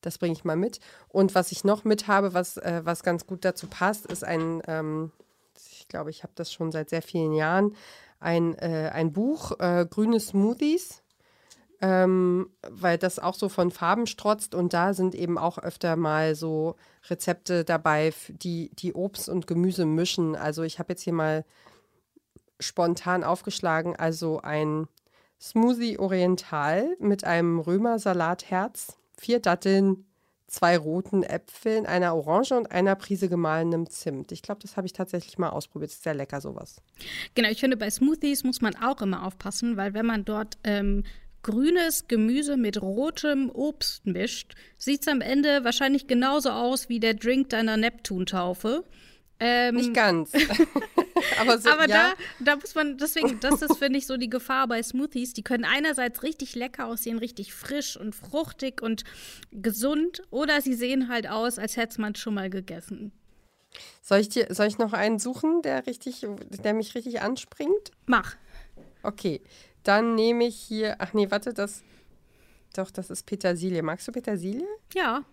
Das 0.00 0.18
bringe 0.18 0.34
ich 0.34 0.44
mal 0.44 0.56
mit. 0.56 0.80
Und 1.08 1.34
was 1.34 1.50
ich 1.50 1.64
noch 1.64 1.84
mit 1.84 2.08
habe, 2.08 2.34
was, 2.34 2.58
äh, 2.58 2.82
was 2.84 3.02
ganz 3.02 3.26
gut 3.26 3.44
dazu 3.44 3.66
passt, 3.68 4.06
ist 4.06 4.22
ein, 4.24 4.62
ähm, 4.66 5.12
ich 5.56 5.88
glaube, 5.88 6.10
ich 6.10 6.22
habe 6.22 6.32
das 6.36 6.52
schon 6.52 6.72
seit 6.72 6.90
sehr 6.90 7.02
vielen 7.02 7.32
Jahren, 7.32 7.74
ein, 8.20 8.54
äh, 8.58 8.90
ein 8.92 9.12
Buch, 9.12 9.52
äh, 9.60 9.86
Grüne 9.88 10.20
Smoothies. 10.20 11.02
Ähm, 11.80 12.50
weil 12.68 12.98
das 12.98 13.18
auch 13.18 13.34
so 13.34 13.48
von 13.48 13.70
Farben 13.70 14.06
strotzt 14.06 14.54
und 14.54 14.72
da 14.72 14.94
sind 14.94 15.14
eben 15.14 15.36
auch 15.36 15.58
öfter 15.58 15.96
mal 15.96 16.34
so 16.34 16.76
Rezepte 17.10 17.64
dabei, 17.64 18.12
die, 18.28 18.70
die 18.74 18.94
Obst 18.94 19.28
und 19.28 19.46
Gemüse 19.46 19.84
mischen. 19.84 20.36
Also 20.36 20.62
ich 20.62 20.78
habe 20.78 20.92
jetzt 20.92 21.02
hier 21.02 21.12
mal 21.12 21.44
spontan 22.60 23.24
aufgeschlagen, 23.24 23.96
also 23.96 24.40
ein 24.40 24.86
Smoothie 25.40 25.98
Oriental 25.98 26.96
mit 27.00 27.24
einem 27.24 27.58
Römer-Salatherz, 27.58 28.96
vier 29.18 29.40
Datteln, 29.40 30.06
zwei 30.46 30.78
roten 30.78 31.22
Äpfeln, 31.22 31.84
einer 31.84 32.14
Orange 32.14 32.52
und 32.52 32.70
einer 32.70 32.94
Prise 32.94 33.28
gemahlenem 33.28 33.90
Zimt. 33.90 34.32
Ich 34.32 34.42
glaube, 34.42 34.60
das 34.62 34.76
habe 34.76 34.86
ich 34.86 34.92
tatsächlich 34.92 35.36
mal 35.36 35.50
ausprobiert. 35.50 35.90
Ist 35.90 36.02
sehr 36.02 36.14
lecker, 36.14 36.40
sowas. 36.40 36.80
Genau, 37.34 37.48
ich 37.50 37.60
finde, 37.60 37.76
bei 37.76 37.90
Smoothies 37.90 38.44
muss 38.44 38.60
man 38.60 38.76
auch 38.76 39.02
immer 39.02 39.26
aufpassen, 39.26 39.76
weil 39.76 39.94
wenn 39.94 40.06
man 40.06 40.24
dort 40.24 40.56
ähm, 40.64 41.04
grünes 41.44 42.08
Gemüse 42.08 42.56
mit 42.56 42.82
rotem 42.82 43.50
Obst 43.50 44.04
mischt, 44.06 44.54
sieht 44.76 45.02
es 45.02 45.08
am 45.08 45.20
Ende 45.20 45.62
wahrscheinlich 45.62 46.08
genauso 46.08 46.50
aus 46.50 46.88
wie 46.88 46.98
der 46.98 47.14
Drink 47.14 47.50
deiner 47.50 47.76
Neptuntaufe. 47.76 48.84
Ähm, 49.38 49.76
Nicht 49.76 49.94
ganz. 49.94 50.32
aber, 51.40 51.58
so, 51.58 51.68
aber 51.68 51.88
ja. 51.88 52.14
da, 52.38 52.44
da 52.44 52.56
muss 52.56 52.74
man, 52.74 52.98
deswegen, 52.98 53.38
das 53.40 53.62
ist, 53.62 53.76
finde 53.78 53.98
ich, 53.98 54.06
so 54.06 54.16
die 54.16 54.30
Gefahr 54.30 54.66
bei 54.68 54.82
Smoothies. 54.82 55.34
Die 55.34 55.42
können 55.42 55.64
einerseits 55.64 56.22
richtig 56.22 56.54
lecker 56.54 56.86
aussehen, 56.86 57.18
richtig 57.18 57.52
frisch 57.52 57.96
und 57.96 58.14
fruchtig 58.14 58.80
und 58.80 59.04
gesund, 59.52 60.22
oder 60.30 60.60
sie 60.60 60.74
sehen 60.74 61.08
halt 61.08 61.28
aus, 61.28 61.58
als 61.58 61.76
hätte 61.76 62.00
man 62.00 62.14
schon 62.14 62.34
mal 62.34 62.48
gegessen. 62.48 63.12
Soll 64.02 64.20
ich, 64.20 64.28
dir, 64.28 64.46
soll 64.50 64.66
ich 64.66 64.78
noch 64.78 64.92
einen 64.92 65.18
suchen, 65.18 65.62
der, 65.62 65.86
richtig, 65.86 66.26
der 66.64 66.74
mich 66.74 66.94
richtig 66.94 67.20
anspringt? 67.20 67.90
Mach. 68.06 68.36
Okay, 69.02 69.42
dann 69.84 70.14
nehme 70.14 70.44
ich 70.46 70.56
hier, 70.56 70.96
ach 70.98 71.12
nee, 71.12 71.30
warte, 71.30 71.54
das, 71.54 71.82
doch, 72.74 72.90
das 72.90 73.10
ist 73.10 73.24
Petersilie. 73.24 73.82
Magst 73.82 74.08
du 74.08 74.12
Petersilie? 74.12 74.66
Ja. 74.94 75.24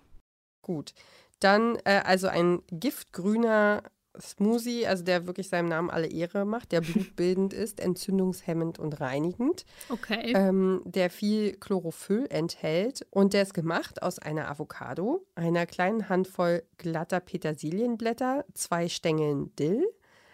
Gut. 0.61 0.93
Dann 1.39 1.77
äh, 1.85 2.01
also 2.05 2.27
ein 2.27 2.61
giftgrüner 2.71 3.83
Smoothie, 4.19 4.85
also 4.87 5.03
der 5.03 5.25
wirklich 5.25 5.49
seinem 5.49 5.69
Namen 5.69 5.89
alle 5.89 6.07
Ehre 6.07 6.45
macht, 6.45 6.71
der 6.71 6.81
blutbildend 6.81 7.53
ist, 7.53 7.79
entzündungshemmend 7.79 8.77
und 8.77 8.99
reinigend. 8.99 9.65
Okay. 9.89 10.33
Ähm, 10.35 10.81
der 10.85 11.09
viel 11.09 11.53
Chlorophyll 11.53 12.27
enthält 12.29 13.05
und 13.09 13.33
der 13.33 13.43
ist 13.43 13.53
gemacht 13.53 14.03
aus 14.03 14.19
einer 14.19 14.49
Avocado, 14.49 15.25
einer 15.35 15.65
kleinen 15.65 16.09
Handvoll 16.09 16.63
glatter 16.77 17.19
Petersilienblätter, 17.19 18.45
zwei 18.53 18.89
Stängeln 18.89 19.55
Dill, 19.55 19.85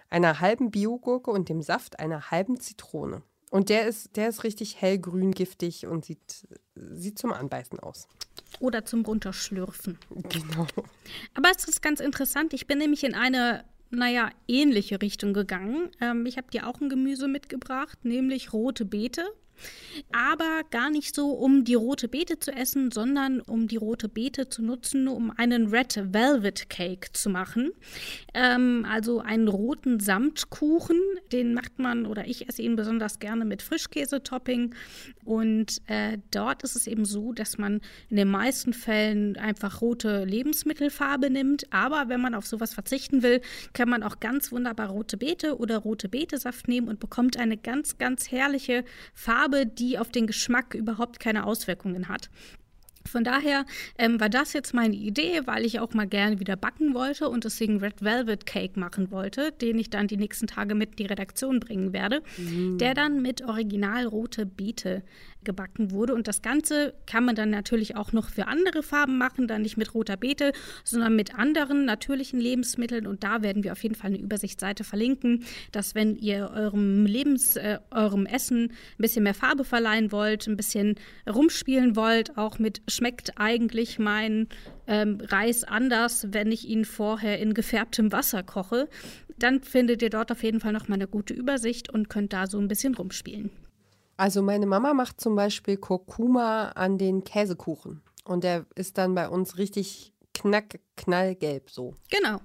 einer 0.10 0.39
halben 0.39 0.71
Biogurke 0.71 1.32
und 1.32 1.49
dem 1.49 1.62
Saft 1.62 1.99
einer 1.99 2.32
halben 2.32 2.60
Zitrone. 2.60 3.21
Und 3.49 3.69
der 3.69 3.88
ist, 3.88 4.15
der 4.17 4.29
ist 4.29 4.43
richtig 4.43 4.81
hellgrün 4.81 5.31
giftig 5.31 5.88
und 5.88 6.05
sieht, 6.05 6.47
sieht 6.75 7.17
zum 7.17 7.31
Anbeißen 7.31 7.79
aus. 7.79 8.07
Oder 8.60 8.86
zum 8.86 9.05
Runterschlürfen. 9.05 9.97
Genau. 10.10 10.67
Aber 11.33 11.49
es 11.55 11.65
ist 11.65 11.81
ganz 11.81 11.99
interessant. 11.99 12.53
Ich 12.53 12.67
bin 12.67 12.77
nämlich 12.77 13.03
in 13.03 13.15
eine, 13.15 13.63
naja, 13.89 14.29
ähnliche 14.47 15.01
Richtung 15.01 15.33
gegangen. 15.33 15.91
Ähm, 16.01 16.25
ich 16.25 16.38
habe 16.38 16.51
dir 16.51 16.67
auch 16.67 16.81
ein 16.81 16.89
Gemüse 16.89 17.27
mitgebracht, 17.27 18.03
nämlich 18.03 18.51
rote 18.51 18.83
Beete. 18.83 19.23
Aber 20.12 20.62
gar 20.70 20.89
nicht 20.89 21.15
so, 21.15 21.32
um 21.32 21.63
die 21.63 21.76
rote 21.76 22.08
Beete 22.08 22.39
zu 22.39 22.52
essen, 22.52 22.91
sondern 22.91 23.41
um 23.41 23.67
die 23.67 23.78
rote 23.78 24.10
Beete 24.10 24.50
zu 24.50 24.63
nutzen, 24.63 25.08
um 25.08 25.32
einen 25.32 25.67
Red 25.67 26.13
Velvet 26.13 26.70
Cake 26.70 27.10
zu 27.13 27.30
machen. 27.30 27.72
Ähm, 28.34 28.86
also 28.89 29.20
einen 29.20 29.48
roten 29.48 30.00
Samtkuchen, 30.00 31.00
den 31.32 31.54
macht 31.54 31.80
man 31.80 32.06
oder 32.06 32.28
ich 32.28 32.48
esse 32.48 32.62
ihn 32.62 32.76
besonders 32.76 33.20
gerne 33.20 33.46
mit 33.46 33.62
Frischkäse-Topping. 33.62 34.76
Und 35.26 35.82
äh, 35.88 36.17
dort 36.32 36.63
ist 36.63 36.76
es 36.76 36.88
eben 36.88 37.06
so, 37.06 37.34
dass 37.34 37.58
man 37.58 37.82
in 38.10 38.17
den 38.17 38.30
meisten 38.30 38.74
Fällen 38.74 39.38
einfach 39.38 39.82
rote 39.82 40.24
Lebensmittelfarbe 40.26 41.30
nimmt. 41.30 41.72
Aber 41.74 42.10
wenn 42.10 42.22
man 42.22 42.36
auf 42.36 42.46
sowas 42.46 42.74
verzichten 42.74 43.24
will, 43.24 43.41
kann 43.74 43.89
man 43.89 44.04
auch 44.04 44.20
ganz 44.20 44.52
wunderbar 44.52 44.89
rote 44.89 45.17
Beete 45.17 45.58
oder 45.58 45.78
rote 45.80 46.10
Betesaft 46.10 46.67
nehmen 46.67 46.88
und 46.88 47.00
bekommt 47.00 47.38
eine 47.38 47.58
ganz, 47.58 47.98
ganz 47.98 48.32
herrliche 48.32 48.84
Farbe 49.13 49.46
Farbe, 49.47 49.65
die 49.65 49.97
auf 49.97 50.10
den 50.10 50.27
Geschmack 50.27 50.73
überhaupt 50.73 51.19
keine 51.19 51.45
Auswirkungen 51.45 52.07
hat. 52.10 52.29
Von 53.05 53.23
daher 53.23 53.65
ähm, 53.97 54.19
war 54.19 54.27
das 54.27 54.51
jetzt 54.51 54.73
meine 54.73 54.95
Idee, 54.95 55.43
weil 55.45 55.65
ich 55.65 55.79
auch 55.79 55.93
mal 55.93 56.07
gerne 56.07 56.41
wieder 56.41 56.57
backen 56.57 56.93
wollte 56.93 57.29
und 57.29 57.45
deswegen 57.45 57.79
Red 57.79 58.01
Velvet 58.01 58.45
Cake 58.45 58.77
machen 58.77 59.12
wollte, 59.12 59.53
den 59.53 59.79
ich 59.79 59.89
dann 59.89 60.07
die 60.07 60.17
nächsten 60.17 60.45
Tage 60.45 60.75
mit 60.75 60.89
in 60.91 60.95
die 60.97 61.05
Redaktion 61.05 61.62
bringen 61.62 61.93
werde, 61.93 62.21
mm. 62.38 62.79
der 62.79 62.93
dann 62.93 63.21
mit 63.21 63.43
original 63.43 64.05
rote 64.07 64.45
Beete 64.45 65.03
gebacken 65.47 65.89
wurde. 65.89 66.13
Und 66.13 66.27
das 66.27 66.43
Ganze 66.43 66.93
kann 67.07 67.25
man 67.25 67.36
dann 67.36 67.49
natürlich 67.49 67.95
auch 67.95 68.12
noch 68.12 68.29
für 68.29 68.47
andere 68.47 68.83
Farben 68.83 69.17
machen, 69.17 69.47
dann 69.47 69.63
nicht 69.63 69.77
mit 69.77 69.95
roter 69.95 70.17
Beete, 70.17 70.51
sondern 70.83 71.15
mit 71.15 71.33
anderen 71.39 71.86
natürlichen 71.86 72.39
Lebensmitteln. 72.39 73.07
Und 73.07 73.23
da 73.23 73.41
werden 73.41 73.63
wir 73.63 73.71
auf 73.71 73.81
jeden 73.81 73.95
Fall 73.95 74.12
eine 74.12 74.19
Übersichtsseite 74.19 74.83
verlinken, 74.83 75.43
dass 75.71 75.95
wenn 75.95 76.15
ihr 76.15 76.51
eurem 76.53 77.07
Lebens, 77.07 77.55
äh, 77.55 77.79
eurem 77.89 78.27
Essen 78.27 78.65
ein 78.65 78.71
bisschen 78.99 79.23
mehr 79.23 79.33
Farbe 79.33 79.63
verleihen 79.63 80.12
wollt, 80.12 80.45
ein 80.45 80.57
bisschen 80.57 80.95
rumspielen 81.27 81.95
wollt, 81.95 82.38
auch 82.38 82.60
mit 82.60 82.81
schmeckt 82.88 83.39
eigentlich 83.39 83.97
mein 83.97 84.47
ähm, 84.86 85.19
Reis 85.21 85.63
anders, 85.63 86.27
wenn 86.31 86.51
ich 86.51 86.67
ihn 86.67 86.86
vorher 86.86 87.39
in 87.39 87.53
gefärbtem 87.53 88.12
Wasser 88.12 88.43
koche, 88.43 88.89
dann 89.39 89.62
findet 89.62 90.01
ihr 90.01 90.10
dort 90.10 90.31
auf 90.31 90.43
jeden 90.43 90.60
Fall 90.60 90.73
noch 90.73 90.88
mal 90.88 90.95
eine 90.95 91.07
gute 91.07 91.33
Übersicht 91.33 91.89
und 91.89 92.10
könnt 92.10 92.33
da 92.33 92.47
so 92.47 92.60
ein 92.60 92.67
bisschen 92.67 92.95
rumspielen. 92.95 93.51
Also 94.17 94.41
meine 94.41 94.65
Mama 94.65 94.93
macht 94.93 95.21
zum 95.21 95.36
Beispiel 95.36 95.77
Kurkuma 95.77 96.69
an 96.69 96.97
den 96.97 97.23
Käsekuchen. 97.23 98.01
Und 98.25 98.43
der 98.43 98.65
ist 98.75 98.97
dann 98.97 99.15
bei 99.15 99.30
uns 99.30 99.58
richtig 99.58 100.13
knack, 100.34 100.80
knallgelb 100.97 101.69
so. 101.69 101.93
Genau. 102.10 102.39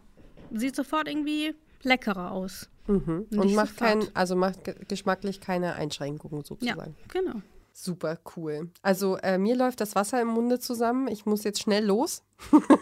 Sieht 0.52 0.76
sofort 0.76 1.08
irgendwie 1.08 1.54
leckerer 1.82 2.30
aus. 2.30 2.68
Mhm. 2.86 3.26
Und 3.36 3.54
macht 3.54 3.76
kein, 3.76 4.04
also 4.14 4.36
macht 4.36 4.88
geschmacklich 4.88 5.40
keine 5.40 5.74
Einschränkungen 5.74 6.44
sozusagen. 6.44 6.96
Ja, 6.98 7.20
genau. 7.20 7.40
Super 7.72 8.18
cool. 8.36 8.70
Also 8.82 9.16
äh, 9.16 9.38
mir 9.38 9.56
läuft 9.56 9.80
das 9.80 9.94
Wasser 9.94 10.20
im 10.20 10.28
Munde 10.28 10.58
zusammen. 10.58 11.08
Ich 11.08 11.24
muss 11.24 11.42
jetzt 11.42 11.62
schnell 11.62 11.84
los. 11.86 12.22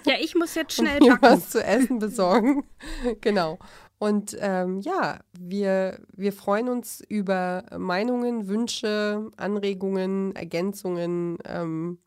Ja, 0.05 0.15
ich 0.21 0.35
muss 0.35 0.55
jetzt 0.55 0.73
schnell 0.77 0.99
backen. 0.99 1.23
was 1.23 1.51
zu 1.51 1.63
essen 1.63 2.01
besorgen. 2.01 2.65
genau. 3.21 3.59
Und 4.01 4.37
ähm, 4.41 4.81
ja, 4.81 5.21
wir, 5.39 6.01
wir 6.17 6.33
freuen 6.33 6.69
uns 6.71 7.03
über 7.07 7.67
Meinungen, 7.77 8.49
Wünsche, 8.49 9.31
Anregungen, 9.37 10.35
Ergänzungen, 10.35 11.37
ähm, 11.45 11.99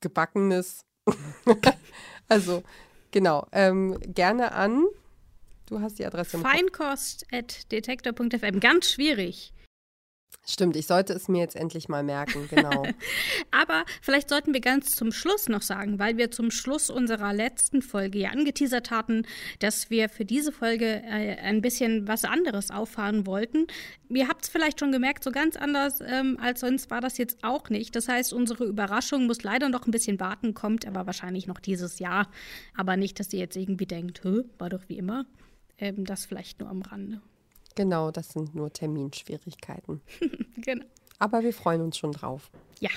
Gebackenes. 0.00 0.84
also, 2.28 2.64
genau. 3.12 3.46
Ähm, 3.52 3.96
gerne 4.00 4.50
an. 4.50 4.86
Du 5.66 5.80
hast 5.80 6.00
die 6.00 6.04
Adresse. 6.04 6.38
Feinkost.detektor.fm. 6.38 8.58
Ganz 8.58 8.90
schwierig. 8.90 9.52
Stimmt, 10.48 10.76
ich 10.76 10.86
sollte 10.86 11.12
es 11.12 11.26
mir 11.26 11.40
jetzt 11.40 11.56
endlich 11.56 11.88
mal 11.88 12.04
merken, 12.04 12.46
genau. 12.48 12.84
Aber 13.50 13.84
vielleicht 14.00 14.28
sollten 14.28 14.54
wir 14.54 14.60
ganz 14.60 14.94
zum 14.94 15.10
Schluss 15.10 15.48
noch 15.48 15.62
sagen, 15.62 15.98
weil 15.98 16.18
wir 16.18 16.30
zum 16.30 16.52
Schluss 16.52 16.88
unserer 16.88 17.32
letzten 17.32 17.82
Folge 17.82 18.20
ja 18.20 18.30
angeteasert 18.30 18.92
hatten, 18.92 19.26
dass 19.58 19.90
wir 19.90 20.08
für 20.08 20.24
diese 20.24 20.52
Folge 20.52 21.02
äh, 21.04 21.36
ein 21.38 21.62
bisschen 21.62 22.06
was 22.06 22.24
anderes 22.24 22.70
auffahren 22.70 23.26
wollten. 23.26 23.66
Ihr 24.08 24.28
habt 24.28 24.44
es 24.44 24.48
vielleicht 24.48 24.78
schon 24.78 24.92
gemerkt, 24.92 25.24
so 25.24 25.32
ganz 25.32 25.56
anders 25.56 26.00
ähm, 26.00 26.38
als 26.40 26.60
sonst 26.60 26.90
war 26.90 27.00
das 27.00 27.18
jetzt 27.18 27.38
auch 27.42 27.68
nicht. 27.68 27.96
Das 27.96 28.06
heißt, 28.06 28.32
unsere 28.32 28.66
Überraschung 28.66 29.26
muss 29.26 29.42
leider 29.42 29.68
noch 29.68 29.86
ein 29.86 29.90
bisschen 29.90 30.20
warten, 30.20 30.54
kommt 30.54 30.86
aber 30.86 31.06
wahrscheinlich 31.06 31.48
noch 31.48 31.58
dieses 31.58 31.98
Jahr. 31.98 32.30
Aber 32.76 32.96
nicht, 32.96 33.18
dass 33.18 33.32
ihr 33.32 33.40
jetzt 33.40 33.56
irgendwie 33.56 33.86
denkt, 33.86 34.20
war 34.58 34.68
doch 34.68 34.82
wie 34.86 34.98
immer. 34.98 35.26
Ähm, 35.78 36.04
das 36.04 36.24
vielleicht 36.24 36.60
nur 36.60 36.70
am 36.70 36.82
Rande. 36.82 37.20
Genau, 37.76 38.10
das 38.10 38.30
sind 38.30 38.54
nur 38.54 38.72
Terminschwierigkeiten. 38.72 40.00
genau. 40.56 40.84
Aber 41.18 41.42
wir 41.42 41.52
freuen 41.52 41.82
uns 41.82 41.96
schon 41.96 42.12
drauf. 42.12 42.50
Ja. 42.80 42.90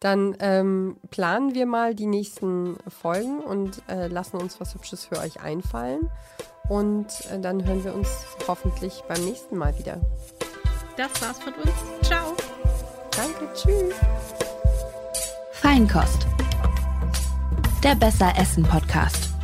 Dann 0.00 0.36
ähm, 0.40 0.96
planen 1.10 1.54
wir 1.54 1.64
mal 1.64 1.94
die 1.94 2.06
nächsten 2.06 2.76
Folgen 2.88 3.40
und 3.40 3.82
äh, 3.88 4.08
lassen 4.08 4.36
uns 4.36 4.60
was 4.60 4.74
Hübsches 4.74 5.06
für 5.06 5.18
euch 5.18 5.40
einfallen. 5.40 6.10
Und 6.68 7.06
äh, 7.30 7.40
dann 7.40 7.64
hören 7.64 7.82
wir 7.84 7.94
uns 7.94 8.08
hoffentlich 8.46 9.02
beim 9.08 9.24
nächsten 9.24 9.56
Mal 9.56 9.78
wieder. 9.78 10.00
Das 10.96 11.10
war's 11.22 11.38
von 11.38 11.54
uns. 11.54 11.72
Ciao. 12.02 12.36
Danke, 13.16 13.48
tschüss. 13.54 13.94
Feinkost. 15.52 16.26
Der 17.82 17.94
Besser 17.94 18.32
Essen 18.36 18.64
Podcast. 18.64 19.35